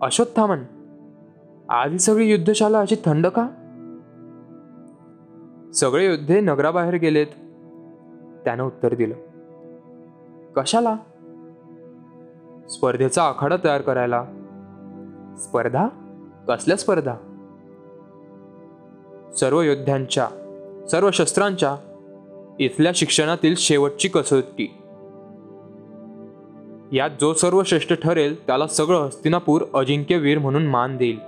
अश्वत्थामन 0.00 0.58
आधी 1.68 1.98
सगळी 1.98 2.30
युद्धशाला 2.30 2.80
अशी 2.80 2.96
थंड 3.04 3.26
का? 3.26 3.48
सगळे 5.74 6.06
योद्धे 6.06 6.40
नगराबाहेर 6.40 6.94
गेलेत. 6.94 7.26
त्यानं 8.44 8.64
उत्तर 8.64 8.94
दिलं 8.94 9.14
कशाला? 10.56 10.96
स्पर्धेचा 12.70 13.22
आखाडा 13.22 13.56
तयार 13.64 13.80
करायला. 13.80 14.24
स्पर्धा? 15.38 15.86
कसल्या 16.48 16.76
स्पर्धा? 16.76 17.14
सर्व 19.36 19.60
योद्ध्यांच्या 19.60 20.28
सर्व 20.90 21.10
शस्त्रांच्या 21.10 21.76
इथल्या 22.60 22.92
शिक्षणातील 22.94 23.54
शेवटची 23.56 24.08
कसोटी. 24.08 24.74
यात 26.92 27.10
जो 27.20 27.34
सर्व 27.34 27.62
श्रेष्ठ 27.62 27.92
ठरेल 27.92 28.46
त्याला 28.46 28.66
सगळं 28.66 28.98
हस्तिनापूर 28.98 29.64
अजिंक्यवीर 29.74 30.38
म्हणून 30.38 30.66
मान 30.66 30.96
देईल. 30.96 31.18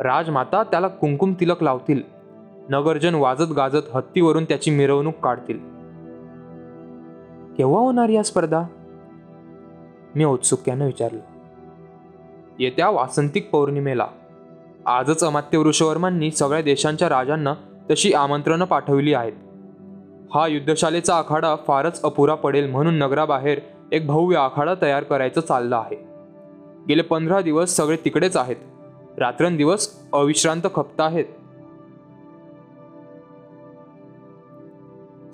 राजमाता 0.00 0.62
त्याला 0.62 0.88
कुंकुम 0.88 1.34
तिलक 1.40 1.62
लावतील. 1.62 2.17
नगरजन 2.68 3.14
वाजत 3.14 3.52
गाजत 3.52 3.96
हत्तीवरून 3.96 4.44
त्याची 4.44 4.70
मिरवणूक 4.70 5.14
काढतील. 5.14 5.58
केव्हा 7.56 7.80
होणार 7.80 8.08
या 8.08 8.22
स्पर्धा? 8.22 8.62
मी 10.14 10.24
औत्सुक्यानं 10.24 10.86
विचारलं. 10.86 11.20
येत्या 12.58 12.90
वासंतिक 12.90 13.50
पौर्णिमेला. 13.50 14.06
आजच 14.86 15.24
अमात्य 15.24 15.58
वृषवर्मांनी 15.58 16.30
सगळ्या 16.30 16.62
देशांच्या 16.62 17.08
राजांना 17.08 17.54
तशी 17.90 18.12
आमंत्रणं 18.12 18.64
पाठवली 18.64 19.14
आहेत. 19.14 19.32
हा 20.34 20.46
युद्धशालेचा 20.46 21.16
आखाडा 21.16 21.56
फारच 21.66 22.02
अपुरा 22.02 22.34
पडेल 22.34 22.70
म्हणून 22.70 22.94
नगराबाहेर 22.94 23.60
एक 23.92 24.06
भव्य 24.06 24.36
आखाडा 24.36 24.74
तयार 24.82 25.02
करायचं 25.02 25.40
चाललं 25.40 25.76
आहे. 25.76 25.96
गेले 26.88 27.02
पंधरा 27.02 27.40
दिवस 27.40 27.76
सगळे 27.76 27.96
तिकडेच 28.04 28.36
आहेत. 28.36 28.56
रात्रंदिवस 29.18 29.96
अविश्रांत 30.12 30.62
खपत 30.74 31.00
आहेत. 31.00 31.24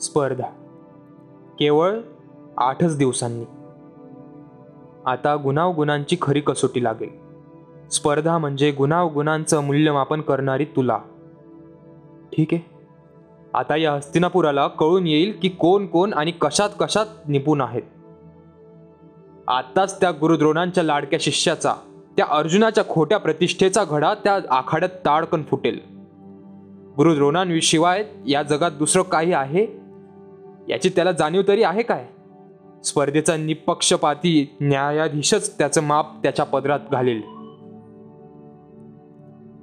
स्पर्धा. 0.04 0.46
केवळ 1.58 1.98
आठच 2.58 2.96
दिवसांनी. 2.96 3.44
आता 5.06 5.36
गुणावगुणांची 5.36 6.16
खरी 6.22 6.40
कसोटी 6.40 6.84
लागेल. 6.84 7.10
स्पर्धा 7.90 8.38
म्हणजे 8.38 8.70
गुणावगुणांचं 8.70 9.60
मूल्यमापन 9.60 10.20
करणारी 10.20 10.64
तुला. 10.64 10.98
ठीक 12.32 12.48
आहे? 12.52 12.74
आता 13.54 13.76
या 13.76 13.92
हस्तिनापुराला 13.92 14.68
कळून 14.68 15.06
येईल 15.06 15.38
की 15.42 15.48
कोण 15.48 15.86
कोण 15.86 16.14
आणि 16.14 16.30
कशात 16.30 16.70
कशात 16.80 17.06
निपुण 17.28 17.60
आहेत. 17.60 17.82
आत्ताच 19.48 20.00
त्या 20.00 20.10
गुरुद्रोणांच्या 20.10 20.84
लाडक्या 20.84 21.18
शिष्याचा 21.22 21.74
त्या 22.16 22.26
अर्जुनाच्या 22.30 22.84
खोट्या 22.84 23.18
प्रतिष्ठेचा 23.18 23.84
घडा 23.84 24.14
त्या 24.14 24.38
आखाड्यात 24.50 24.90
ताडकन 24.90 25.42
फुटेल. 25.42 25.80
गुरुद्रोणांशिवाय 26.96 28.04
या 28.26 28.42
जगात 28.42 28.70
दुसरं 28.70 29.02
काही 29.02 29.32
आहे? 29.32 29.83
याची 30.68 30.88
त्याला 30.88 31.12
जाणीव 31.12 31.42
तरी 31.48 31.62
आहे 31.62 31.82
काय? 31.82 32.06
स्पर्धेचा 32.84 33.36
निपक्षपाती 33.36 34.56
न्यायाधीशच 34.60 35.58
त्याचं 35.58 35.82
माप 35.82 36.22
त्याच्या 36.22 36.44
पदरात 36.44 36.80
घालेल. 36.92 37.22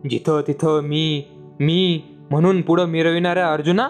जिथं 0.10 0.42
तिथं 0.48 0.82
मी 0.84 1.24
मी 1.60 2.02
म्हणून 2.30 2.62
पुढं 2.62 2.86
मिरविणाऱ्या 2.86 3.54
अर्जुना 3.54 3.90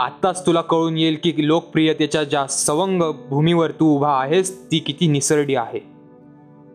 आत्ताच 0.00 0.46
तुला 0.46 0.60
कळून 0.60 0.98
येईल 0.98 1.16
की 1.22 1.34
लोकप्रियतेच्या 1.38 2.24
ज्या 2.24 2.46
सवंग 2.46 3.02
भूमीवर 3.28 3.70
तू 3.70 3.96
उभा 3.96 4.20
आहेस 4.20 4.70
ती 4.70 4.78
किती 4.78 5.08
निसरडी 5.08 5.54
आहे. 5.54 5.80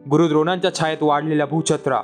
गुरुद्रोणांच्या 0.10 0.76
छायेत 0.76 0.98
वाढलेल्या 1.02 1.46
भूछत्रा 1.46 2.02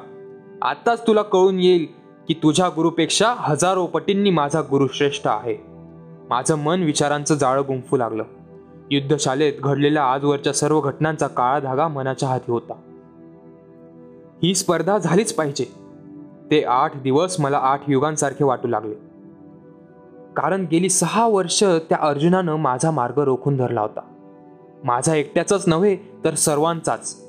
आत्ताच 0.62 1.08
तुला 1.08 1.22
कळून 1.22 1.60
येईल 1.60 1.86
की 2.28 2.34
तुझ्या 2.34 2.70
गुरुपेक्षा 2.70 3.34
हजारो 3.38 3.86
पटींनी 3.86 4.30
माझा 4.30 4.62
गुरु 4.62 4.88
श्रेष्ठ 4.94 5.28
आहे. 5.28 5.73
माझं 6.34 6.56
मन 6.56 6.84
विचारांचं 6.84 7.36
जाळं 7.36 7.62
गुंफू 7.68 7.98
लागलं. 7.98 8.24
युद्धशालेत 8.92 9.54
घडलेल्या 9.64 10.04
आजवरच्या 10.04 10.54
सर्व 10.54 10.82
घटनांचा 10.82 11.28
काळा 11.28 11.60
धागा 11.60 11.88
मनाच्या 11.88 12.30
हाती 12.30 12.52
होता. 12.52 12.74
ही 14.44 14.56
स्पर्धा 14.56 14.98
झालीच 14.98 15.34
पाहिजे. 15.34 15.66
ते 16.52 16.64
आठ 16.64 17.02
दिवस 17.02 17.40
मला 17.40 17.58
आठ 17.58 17.82
युगांसारखे 17.88 18.44
वाटू 18.44 18.68
लागले. 18.68 18.94
कारण 20.36 20.66
गेली 20.72 20.90
सहा 20.90 21.28
वर्ष 21.28 21.64
त्या 21.64 21.98
अर्जुनानं 22.02 22.56
माझा 22.56 22.92
मार्ग 22.92 23.20
रोखून 23.20 23.58
धरला 23.58 23.82
होता. 23.82 24.02
माझा 24.84 25.16
एकट्याचाच 25.16 25.64
नव्हे 25.68 25.98
तर 26.24 26.34
सर्वांचाच. 26.34 27.22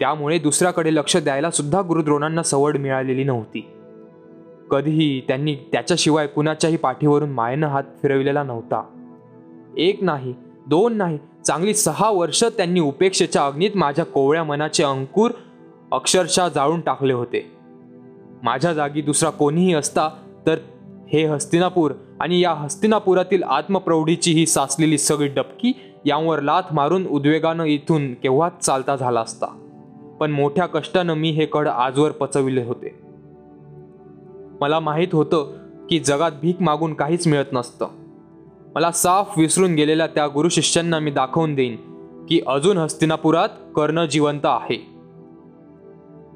त्यामुळे 0.00 0.38
दुसऱ्याकडे 0.38 0.94
लक्ष 0.94 1.16
द्यायला 1.16 1.50
सुद्धा 1.50 1.82
गुरुद्रोणांना 1.88 2.42
सवड 2.42 2.76
मिळालेली 2.76 3.24
नव्हती. 3.24 3.68
कधीही 4.70 5.20
त्यांनी 5.20 5.54
त्याच्याशिवाय 5.54 6.26
कुणाच्याही 6.26 6.76
पाठीवरून 6.76 7.30
मायनं 7.30 7.66
हात 7.66 7.82
फिरविलेला 8.02 8.42
नव्हता. 8.42 8.82
एक 9.76 10.02
नाही 10.02 10.34
दोन 10.66 10.94
नाही 10.94 11.18
चांगली 11.46 11.74
सहा 11.74 12.10
वर्ष 12.10 12.44
त्यांनी 12.44 12.80
उपेक्षेच्या 12.80 13.46
अग्नीत 13.46 13.70
माझ्या 13.74 14.04
कोवळ्या 14.04 14.44
मनाचे 14.44 14.84
अंकुर 14.84 15.30
अक्षरशः 15.92 16.48
जाळून 16.48 16.80
टाकले 16.80 17.12
होते. 17.12 17.52
माझ्या 18.42 18.72
जागी 18.72 19.00
दुसरा 19.00 19.30
कोणीही 19.30 19.74
असता 19.74 20.08
तर 20.46 20.56
हे 21.12 21.24
हस्तिनापूर 21.24 21.92
आणि 22.20 22.40
या 22.40 22.52
हस्तिनापुरातील 22.52 23.42
आत्मप्रौढीची 23.42 24.32
ही 24.32 24.46
साचलेली 24.46 24.98
सगळी 24.98 25.28
डबकी 25.28 25.72
यांवर 26.04 26.40
लाथ 26.40 26.62
मारून 26.72 27.06
उद्वेगानं 27.06 27.64
इथून 27.64 28.14
केव्हाच 28.14 28.64
चालता 28.64 28.96
झाला 28.96 29.20
असता. 29.20 29.46
पण 30.20 30.30
मोठ्या 30.30 30.66
कष्टानं 30.66 31.14
मी 31.14 31.30
हे 31.30 31.46
कड 31.46 31.68
आजवर 31.68 32.10
पचविले 32.10 32.62
होते. 32.62 33.07
मला 34.60 34.80
माहीत 34.80 35.08
होतं 35.12 35.52
की 35.90 35.98
जगात 35.98 36.32
भीक 36.42 36.62
मागून 36.62 36.94
काहीच 36.94 37.26
मिळत 37.26 37.44
नसतं. 37.52 37.88
मला 38.74 38.90
साफ 38.90 39.38
विसरून 39.38 39.74
गेलेल्या 39.74 40.06
त्या 40.06 40.28
गुरुशिष्यांना 40.28 40.98
मी 40.98 41.10
दाखवून 41.10 41.54
देईन 41.54 41.76
की 42.28 42.40
अजून 42.46 42.78
हस्तिनापुरात 42.78 43.48
कर्ण 43.76 44.04
जिवंत 44.04 44.40
आहे. 44.44 44.86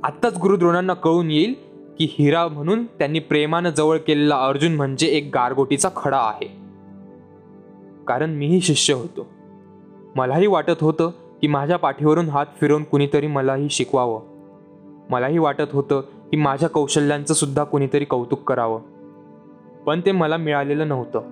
आत्ताच 0.02 0.38
गुरुद्रोणांना 0.38 0.94
कळून 0.94 1.30
येईल 1.30 1.54
की 1.98 2.08
हिरा 2.18 2.48
म्हणून 2.48 2.84
त्यांनी 2.84 3.18
प्रेमानं 3.18 3.70
जवळ 3.70 3.96
केलेला 3.96 4.36
अर्जुन 4.36 4.72
म्हणजे 4.72 5.06
एक 5.06 5.30
गारगोटीचा 5.34 5.88
खडा 5.96 6.18
आहे. 6.18 6.46
कारण 8.06 8.30
मीही 8.30 8.60
शिष्य 8.60 8.94
होतो. 8.94 9.26
मलाही 10.16 10.46
वाटत 10.46 10.80
होतं 10.80 11.10
की 11.40 11.46
माझ्या 11.46 11.76
पाठीवरून 11.76 12.28
हात 12.28 12.46
फिरवून 12.60 12.84
कुणीतरी 12.84 13.26
मलाही 13.26 13.68
शिकवावं. 13.70 14.20
मलाही 15.10 15.38
वाटत 15.38 15.72
होतं 15.72 16.00
की 16.32 16.38
माझ्या 16.38 16.68
कौशल्यांचं 16.68 17.34
सुद्धा 17.34 17.64
कुणीतरी 17.64 18.04
कौतुक 18.04 18.48
करावं. 18.48 18.80
पण 19.86 20.00
ते 20.00 20.12
मला 20.12 20.36
मिळालेलं 20.36 20.88
नव्हतं. 20.88 21.22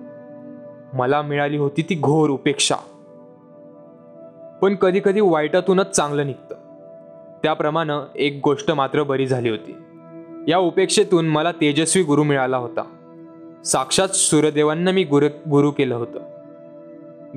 मला 0.93 1.21
मिळाली 1.21 1.57
होती 1.57 1.81
ती 1.81 1.95
घोर 1.95 2.29
उपेक्षा. 2.29 2.75
पण 4.61 4.75
कधी 4.75 5.01
कधी 5.05 5.21
वाईटातूनच 5.21 5.91
चांगलं 5.91 6.25
निघतं. 6.25 6.55
त्याप्रमाणे 7.43 7.93
एक 8.15 8.41
गोष्ट 8.43 8.71
मात्र 8.71 9.03
बरी 9.03 9.27
झाली 9.27 9.49
होती. 9.49 9.75
या 10.47 10.57
उपेक्षेतून 10.57 11.27
मला 11.27 11.51
तेजस्वी 11.51 12.03
गुरु 12.03 12.23
मिळाला 12.23 12.57
होता. 12.57 12.83
साक्षात 13.65 14.07
सूर्यदेवांना 14.07 14.91
मी 14.91 15.03
गुरु 15.03 15.27
गुरु 15.49 15.71
केलं 15.71 15.95
होतं. 15.95 16.19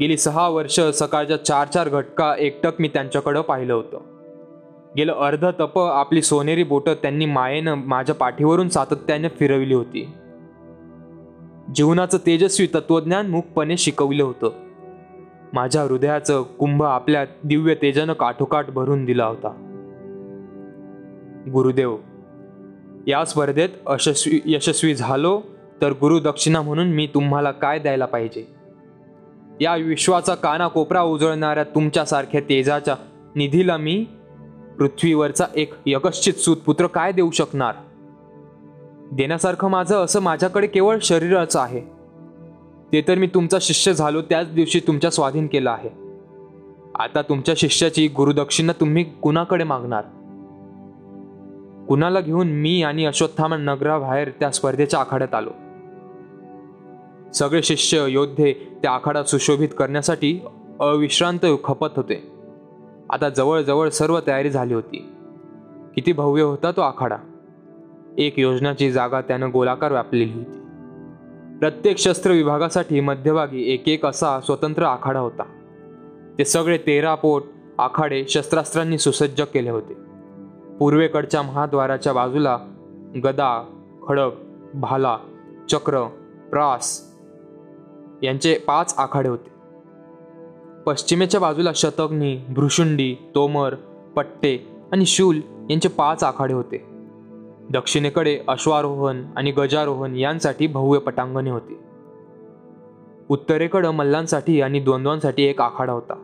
गेली 0.01 0.17
सहा 0.17 0.49
वर्ष 0.49 0.81
सकाळच्या 0.81 1.45
चार 1.45 1.69
चार 1.69 1.89
घटका 1.89 2.35
एकटक 2.39 2.73
मी 2.79 2.89
त्यांच्याकडं 2.89 3.41
पाहिलं 3.41 3.75
होतं. 3.75 3.99
गेलं 4.97 5.13
अर्ध 5.13 5.47
तप 5.61 5.79
आपली 5.79 6.23
सोनेरी 6.23 6.63
बोटं 6.63 6.95
त्यांनी 6.95 7.27
मायेनं 7.27 7.75
माझ्या 7.75 8.15
पाठीवरून 8.15 8.69
सातत्याने 8.69 9.29
फिरवली 9.29 9.75
होती. 9.75 10.09
जीवनाचं 11.75 12.19
तेजस्वी 12.27 12.67
तत्वज्ञान 12.67 13.27
मुखपणे 13.27 13.77
शिकवलं 13.77 14.25
होतं. 14.25 14.51
माझ्या 15.53 15.83
हृदयाचं 15.83 16.43
कुंभ 16.43 16.83
आपल्या 16.83 17.25
दिव्य 17.45 17.75
तेजानं 17.75 18.13
काठोकाठ 18.13 18.71
भरून 18.71 19.05
दिला 19.05 19.27
होता. 19.27 19.49
गुरुदेव 21.53 21.97
या 23.07 23.25
स्पर्धेत 23.25 23.69
यशस्वी 23.87 24.41
यशस्वी 24.45 24.95
झालो 24.95 25.43
तर 25.83 25.91
गुरुदक्षिणा 25.91 26.63
म्हणून 26.63 26.87
मी 26.87 27.09
तुम्हाला 27.15 27.51
काय 27.51 27.79
द्यायला 27.79 28.05
पाहिजे? 28.05 28.55
या 29.61 29.77
विश्वाचा 29.77 30.35
कानाकोपरा 30.35 31.03
उजळणाऱ्या 31.03 31.65
तुमच्यासारख्या 31.65 32.41
तेजाच्या 32.41 32.97
निधीला 33.35 33.77
मी 33.77 34.07
पृथ्वीवरचा 34.79 35.45
एक 35.57 35.75
यकश्चित 35.87 36.35
सूतपुत्र 36.35 36.87
काय 36.87 37.13
देऊ 37.13 37.31
शकणार? 37.31 37.75
देण्यासारखं 39.13 39.69
माझं 39.69 40.05
असं 40.05 40.21
माझ्याकडे 40.21 40.67
केवळ 40.67 40.99
शरीरच 41.03 41.57
आहे. 41.57 41.81
ते 42.93 43.03
तर 43.09 43.15
मी 43.15 43.27
तुमचा 43.27 43.59
शिष्य 43.61 43.93
झालो 43.93 44.23
त्याच 44.23 44.53
दिवशी 44.53 44.81
तुमच्या 44.87 45.11
स्वाधीन 45.11 45.47
केलं 45.47 45.71
आहे. 45.71 45.89
आता 46.99 47.23
तुमच्या 47.23 47.55
शिष्याची 47.59 48.09
गुरुदक्षिणा 48.09 48.73
तुम्ही 48.73 49.05
कुणाकडे 49.05 49.65
मागणार? 49.65 50.05
कुणाला 51.89 52.21
घेऊन 52.21 52.49
मी 52.49 52.83
आणि 52.83 53.07
अश्वत्थामा 53.07 53.57
नगराबाहेर 53.57 54.31
त्या 54.41 54.51
स्पर्धेच्या 54.51 55.01
आखाड्यात 55.01 55.35
आलो? 55.35 55.51
सगळे 57.33 57.63
शिष्य 57.63 58.05
योद्धे 58.09 58.79
त्या 58.83 58.91
आखाडा 58.91 59.23
सुशोभित 59.23 59.69
करण्यासाठी 59.79 60.41
अविश्रांत 60.81 61.47
खपत 61.65 61.89
होते. 61.97 62.34
आता 63.11 63.29
जवळजवळ 63.29 63.89
सर्व 63.89 64.21
तयारी 64.27 64.51
झाली 64.51 64.75
होती. 64.75 65.13
किती 65.95 66.13
भव्य 66.13 66.43
होता 66.43 66.71
तो 66.71 66.81
आखाडा. 66.81 67.17
एक 68.19 68.39
योजनाची 68.39 68.93
जागा 68.93 69.21
त्यानं 69.21 69.51
गोलाकार 69.53 69.93
व्यापलेली 69.93 70.33
होती. 70.33 70.61
प्रत्येक 71.59 71.99
शस्त्र 71.99 72.31
विभागासाठी 72.31 73.01
मध्यभागी 73.01 73.73
एक 73.73 73.89
एक 73.89 74.07
असा 74.07 74.41
स्वतंत्र 74.41 74.83
आखाडा 74.83 75.21
होता. 75.21 75.43
ते 76.39 76.45
सगळे 76.45 76.79
तेरा 76.79 77.15
पोट 77.15 77.43
आखाडे 77.79 78.25
शस्त्रास्त्रांनी 78.29 78.99
सुसज्ज 78.99 79.43
केले 79.43 79.71
होते. 79.71 79.95
पूर्वेकडच्या 80.79 81.43
महाद्वाराच्या 81.43 82.13
बाजूला 82.13 82.59
गदा 83.25 83.65
खडक 84.09 84.31
भाला 84.75 85.19
चक्र 85.71 86.03
प्रास 86.51 87.15
यांचे 88.23 88.59
पाच 88.59 88.95
आखाडे 88.99 89.29
होते. 89.29 89.54
पश्चिमेच्या 90.87 91.41
बाजूला 91.41 91.71
शतग्नी 91.75 92.37
भ्रुशुंडी 92.49 93.17
तोमर 93.35 93.75
पट्टे 94.17 94.67
आणि 94.93 95.07
शूल 95.07 95.41
यांचे 95.71 95.89
पाच 95.89 96.25
आखाडे 96.25 96.55
होते. 96.55 96.85
दक्षिणेकडे 97.71 98.41
अश्वारोहण 98.49 99.25
आणि 99.37 99.51
गजारोहण 99.51 100.17
यांसाठी 100.17 100.67
भव्य 100.67 100.99
पटांगणे 100.99 101.51
होती. 101.51 101.79
उत्तरेकडं 103.29 103.91
मल्लांसाठी 103.91 104.61
आणि 104.61 104.81
द्वंद्वांसाठी 104.81 105.43
एक 105.43 105.61
आखाडा 105.61 105.93
होता. 105.93 106.15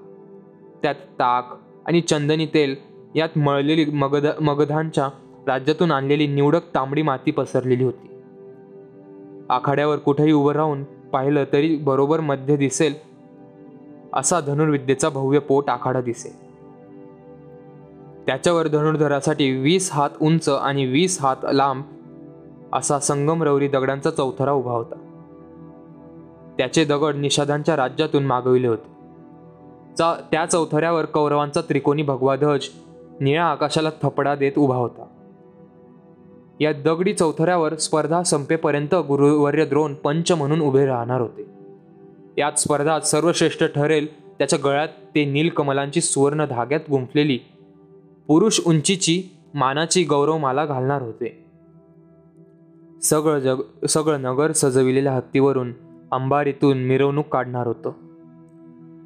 त्यात 0.82 0.94
ताक 0.94 1.58
आणि 1.86 2.00
चंदनी 2.00 2.46
तेल 2.46 2.76
यात 3.14 3.38
मळलेली 3.38 3.84
मगध 3.84 4.26
मगधांच्या 4.40 5.08
राज्यातून 5.46 5.90
आणलेली 5.90 6.26
निवडक 6.26 6.74
तांबडी 6.74 7.02
माती 7.02 7.30
पसरलेली 7.30 7.84
होती. 7.84 8.08
आखाड्यावर 9.50 9.96
कुठेही 9.96 10.32
उभं 10.32 10.52
राहून 10.52 10.84
पाहिलं 10.84 11.44
तरी 11.52 11.76
बरोबर 11.76 12.20
मध्य 12.20 12.56
दिसेल 12.56 13.09
असा 14.12 14.40
धनुर्विद्येचा 14.40 15.08
भव्य 15.08 15.38
पोट 15.38 15.70
आखाडा 15.70 16.00
दिसे. 16.00 16.50
त्याच्यावर 18.26 18.68
धनुर्धरासाठी 18.68 19.56
वीस 19.56 19.90
हात 19.92 20.10
उंच 20.20 20.48
आणि 20.48 20.86
वीस 20.86 21.22
हात 21.22 21.36
लांब 21.52 21.82
असा 22.72 22.98
संगमरवरी 22.98 23.68
दगडांचा 23.68 24.10
चौथरा 24.10 24.52
उभा 24.52 24.72
होता. 24.72 24.94
त्याचे 26.58 26.84
दगड 26.84 27.14
निषादांच्या 27.14 27.76
राज्यातून 27.76 28.26
मागविले 28.26 28.68
होते. 28.68 28.90
चा 29.98 30.14
त्या 30.30 30.46
चौथऱ्यावर 30.46 31.04
कौरवांचा 31.04 31.60
त्रिकोणी 31.60 32.02
भगवा 32.02 32.36
ध्वज 32.36 32.64
निळ्या 33.20 33.44
आकाशाला 33.44 33.90
थपडा 34.02 34.34
देत 34.34 34.52
उभा 34.58 34.76
होता. 34.76 35.04
या 36.60 36.72
दगडी 36.72 37.12
चौथऱ्यावर 37.12 37.74
स्पर्धा 37.74 38.22
संपेपर्यंत 38.22 38.94
गुरुवर्य 38.94 39.64
द्रोण 39.64 39.94
पंच 39.94 40.32
म्हणून 40.32 40.60
उभे 40.60 40.86
राहणार 40.86 41.20
होते. 41.20 41.59
यात 42.40 42.52
स्पर्धात 42.52 43.00
सर्वश्रेष्ठ 43.00 43.64
ठरेल. 43.64 44.32
त्याच्या 44.32 44.58
गळ्यात 44.64 44.88
ते 44.88 45.24
नीलकमलांची 45.24 46.00
सुवर्ण 46.00 46.44
धाग्यात 46.44 46.80
गुंफलेली. 46.90 47.38
पुरुष 48.26 48.60
उंचीची 48.66 49.22
मानाची 49.54 50.04
गौरव 50.04 50.38
माला 50.38 50.66
घालणार 50.66 51.02
होते. 51.02 51.44
सगळं 53.02 53.38
जग 53.38 53.86
सगळं 53.88 54.22
नगर 54.22 54.52
सजविलेल्या 54.52 55.12
हत्तीवरून 55.12 55.72
अंबारीतून 56.12 56.78
मिरवणूक 56.78 57.26
काढणार 57.28 57.66
होतं. 57.66 57.92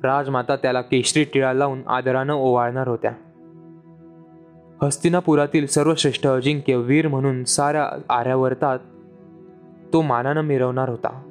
राजमाता 0.05 0.57
त्याला 0.57 0.81
केशरी 0.81 1.25
टिळा 1.25 1.53
लावून 1.53 1.83
आदरानं 1.87 2.35
ओवाळणार 2.35 2.89
होत्या. 2.89 3.13
हस्तिनापुरातील 4.83 5.67
सर्वश्रेष्ठ 5.67 6.27
अजिंक्य 6.27 6.77
वीर 6.77 7.09
म्हणून 7.09 7.45
साऱ्या 7.45 7.91
आर्यावर्तात 8.09 8.79
तो 9.93 10.03
मानानं 10.03 10.41
मिरवणार 10.41 10.89
होता. 10.89 11.23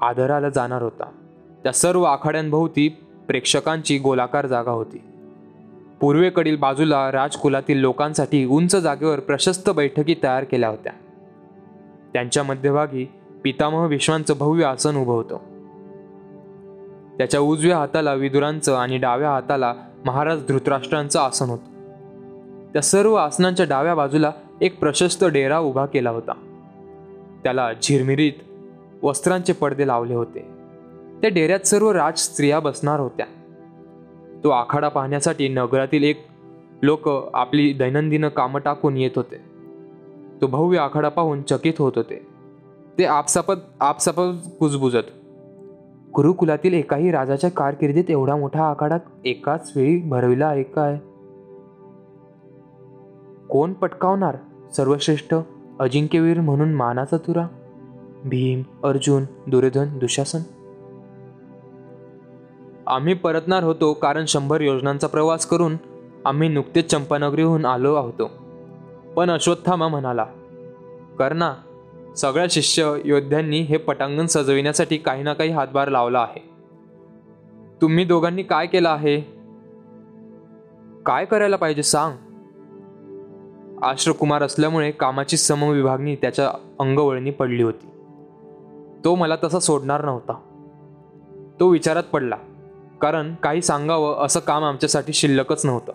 आदराला 0.00 0.48
जाणार 0.48 0.82
होता. 0.82 1.10
त्या 1.62 1.72
सर्व 1.72 2.02
आखाड्यांभोवती 2.02 2.88
प्रेक्षकांची 3.28 3.98
गोलाकार 3.98 4.46
जागा 4.46 4.70
होती. 4.70 5.02
पूर्वेकडील 6.00 6.56
बाजूला 6.56 7.12
राजकुलातील 7.12 7.78
लोकांसाठी 7.78 8.44
उंच 8.44 8.76
जागेवर 8.76 9.20
प्रशस्त 9.20 9.70
बैठकी 9.70 10.14
तयार 10.22 10.44
केल्या 10.44 10.68
होत्या. 10.68 10.92
त्यांच्या 12.12 12.42
मध्यभागी 12.42 13.12
पितामह 13.44 13.86
विश्वांचं 13.86 14.34
भव्य 14.38 14.64
आसन 14.64 14.96
उभं 14.96 15.12
होतं. 15.12 15.38
त्याच्या 17.18 17.40
उजव्या 17.40 17.78
हाताला 17.78 18.14
विदुरांचं 18.14 18.74
आणि 18.74 18.98
डाव्या 18.98 19.30
हाताला 19.30 19.74
महाराज 20.04 20.46
धृतराष्ट्रांचं 20.48 21.20
आसन 21.20 21.46
होतं. 21.46 21.70
त्या 22.72 22.82
सर्व 22.82 23.14
आसनांच्या 23.14 23.66
डाव्या 23.68 23.94
बाजूला 23.94 24.30
एक 24.60 24.80
प्रशस्त 24.80 25.24
डेरा 25.24 25.58
उभा 25.58 25.86
केला 25.86 26.10
होता. 26.10 26.32
त्याला 27.44 27.72
झिरमिरीत 27.72 28.32
वस्त्रांचे 29.02 29.52
पडदे 29.52 29.86
लावले 29.86 30.14
होते. 30.14 30.49
त्या 31.20 31.30
डेऱ्यात 31.30 31.60
सर्व 31.60 31.90
राज 31.90 32.18
स्त्रिया 32.18 32.60
बसणार 32.60 33.00
होत्या. 33.00 33.26
तो 34.44 34.50
आखाडा 34.50 34.88
पाहण्यासाठी 34.88 35.48
नगरातील 35.48 36.02
एक 36.02 36.26
लोक 36.82 37.08
आपली 37.34 37.72
दैनंदिन 37.72 38.28
कामं 38.28 38.60
टाकून 38.60 38.96
येत 38.96 39.10
होते. 39.16 39.40
तो 40.40 40.46
भव्य 40.46 40.78
आखाडा 40.78 41.08
पाहून 41.08 41.42
चकित 41.42 41.72
होत 41.78 41.92
होते. 41.96 42.26
ते 42.98 43.04
आपसापत 43.04 43.52
आपसापत 43.80 44.50
कुजबुजत. 44.60 45.08
गुरुकुलातील 46.14 46.74
एकाही 46.74 47.10
राजाच्या 47.10 47.50
कारकिर्दीत 47.50 48.04
एवढा 48.08 48.36
मोठा 48.36 48.64
आखाडा 48.64 48.96
एकाच 49.24 49.72
वेळी 49.76 50.00
भरविला 50.08 50.46
आहे 50.46 50.62
काय? 50.62 50.96
कोण 53.48 53.72
पटकावणार 53.72 54.36
सर्वश्रेष्ठ 54.76 55.34
अजिंक्यवीर 55.80 56.40
म्हणून 56.40 56.74
मानाचा 56.74 57.16
तुरा? 57.16 57.46
भीम 58.24 58.62
अर्जुन 58.84 59.24
दुर्योधन 59.46 59.98
दुशासन? 59.98 60.40
आम्ही 62.90 63.14
परतणार 63.14 63.62
होतो 63.62 63.92
कारण 63.92 64.24
शंभर 64.28 64.60
योजनांचा 64.60 65.06
प्रवास 65.06 65.46
करून 65.46 65.76
आम्ही 66.24 66.48
नुकतेच 66.48 66.90
चंपानगरीहून 66.90 67.64
आलो 67.64 67.96
होतो 67.96 68.30
पण 69.16 69.30
अश्वत्थामा 69.30 69.88
म्हणाला 69.88 70.24
कर्णा 71.18 71.54
सगळ्या 72.16 72.46
शिष्य 72.50 72.96
योद्ध्यांनी 73.04 73.60
हे 73.60 73.76
पटांगण 73.76 74.26
सजविण्यासाठी 74.26 74.96
काही 74.96 75.22
ना 75.22 75.32
काही 75.32 75.50
हातभार 75.50 75.88
लावला 75.88 76.20
आहे. 76.20 76.50
तुम्ही 77.82 78.04
दोघांनी 78.04 78.42
काय 78.42 78.66
केलं 78.66 78.88
आहे? 78.88 79.20
काय 81.06 81.24
करायला 81.24 81.56
पाहिजे 81.56 81.82
सांग. 81.82 82.16
आश्रकुमार 83.82 84.42
असल्यामुळे 84.42 84.90
कामाची 84.90 85.36
समविभागणी 85.36 86.16
त्याच्या 86.16 86.48
अंगवळणी 86.80 87.30
पडली 87.30 87.62
होती. 87.62 87.86
तो 89.04 89.14
मला 89.14 89.36
तसा 89.44 89.60
सोडणार 89.60 90.04
नव्हता. 90.04 90.32
तो 91.60 91.68
विचारात 91.68 92.02
पडला 92.02 92.36
कारण 93.00 93.34
काही 93.34 93.62
सांगावं 93.62 94.16
असं 94.16 94.40
काम 94.40 94.64
आमच्यासाठी 94.64 95.12
शिल्लकच 95.12 95.66
नव्हतं. 95.66 95.92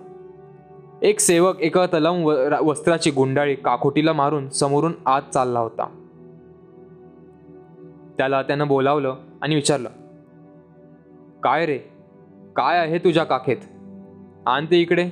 एक 1.02 1.20
सेवक 1.20 1.60
एका 1.60 1.86
तलम 1.86 2.24
व- 2.24 2.56
वस्त्राची 2.62 3.12
गुंडाळी 3.12 3.56
काखोटीला 3.56 4.14
मारून 4.14 4.50
समोरून 4.50 4.94
आत 5.06 5.22
चालला 5.34 5.60
होता. 5.60 5.88
त्याला 8.18 8.42
त्यानं 8.42 8.68
बोलावलं 8.68 9.16
आणि 9.42 9.56
विचारलं 9.56 9.90
काय 11.44 11.66
रे? 11.66 11.78
काय 12.56 12.78
आहे 12.80 12.98
तुझ्या 12.98 13.24
काखेत? 13.24 13.58
आण 14.46 14.66
ते 14.72 14.78
इकडे. 14.78 15.10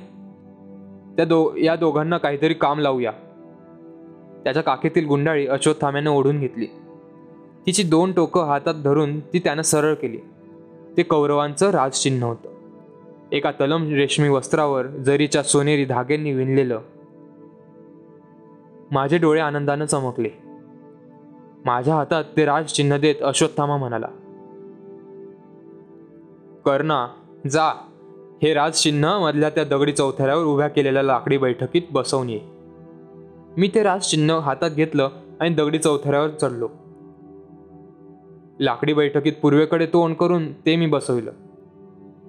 त्या 1.16 1.24
दो 1.24 1.56
या 1.56 1.76
दोघांना 1.76 2.18
काहीतरी 2.18 2.54
काम 2.54 2.78
लावूया. 2.78 3.12
त्याच्या 4.44 4.62
काखेतील 4.62 5.06
गुंडाळी 5.06 5.46
अश्वत्थाम्यानं 5.46 6.10
ओढून 6.10 6.40
घेतली. 6.40 6.66
तिची 7.66 7.82
दोन 7.82 8.12
टोकं 8.12 8.44
हातात 8.44 8.74
धरून 8.74 9.20
ती 9.20 9.38
त्यानं 9.38 9.62
सरळ 9.62 9.94
केली. 9.94 10.18
ते 10.96 11.02
कौरवांचं 11.02 11.70
राजचिन्ह 11.70 12.26
होतं. 12.26 12.48
एका 13.32 13.50
तलम 13.50 13.94
रेशमी 13.94 14.28
वस्त्रावर 14.28 14.86
जरीच्या 14.86 15.42
सोनेरी 15.42 15.84
धाग्यांनी 15.84 16.32
विणलेलं 16.32 16.80
माझे 18.90 19.18
डोळे 19.18 19.40
आनंदानं 19.40 19.84
चमकले. 19.84 20.28
माझ्या 21.64 21.94
हातात 21.94 22.24
ते 22.36 22.44
राजचिन्ह 22.44 22.96
देत 22.96 23.22
अश्वत्थामा 23.22 23.76
म्हणाला 23.76 24.06
कर्णा 26.64 27.06
जा. 27.50 27.68
हे 28.42 28.54
राजचिन्ह 28.54 29.18
मधल्या 29.18 29.50
त्या 29.50 29.64
दगडी 29.64 29.92
चौथऱ्यावर 29.92 30.44
उभ्या 30.44 30.68
केलेल्या 30.68 31.02
लाकडी 31.02 31.38
बैठकीत 31.38 31.82
बसवून 31.90 32.28
ये. 32.28 32.40
मी 33.56 33.68
ते 33.74 33.82
राजचिन्ह 33.82 34.34
हातात 34.34 34.70
घेतलं 34.70 35.08
आणि 35.40 35.54
दगडी 35.54 35.78
चौथऱ्यावर 35.78 36.28
चढलो. 36.28 36.68
लाकडी 38.60 38.92
बैठकीत 38.92 39.32
पूर्वेकडे 39.42 39.86
तोंड 39.86 40.14
करून 40.14 40.52
ते 40.52 40.76
मी 40.76 40.86
बसविलं. 40.86 41.30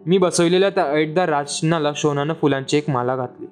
मी 0.05 0.17
बसवलेल्या 0.17 0.69
त्या 0.69 0.85
ऐटदार 0.85 1.29
राजनाला 1.29 1.91
शोनानं 1.95 2.33
फुलांची 2.33 2.77
एक 2.77 2.89
माला 2.89 3.15
घातली. 3.15 3.45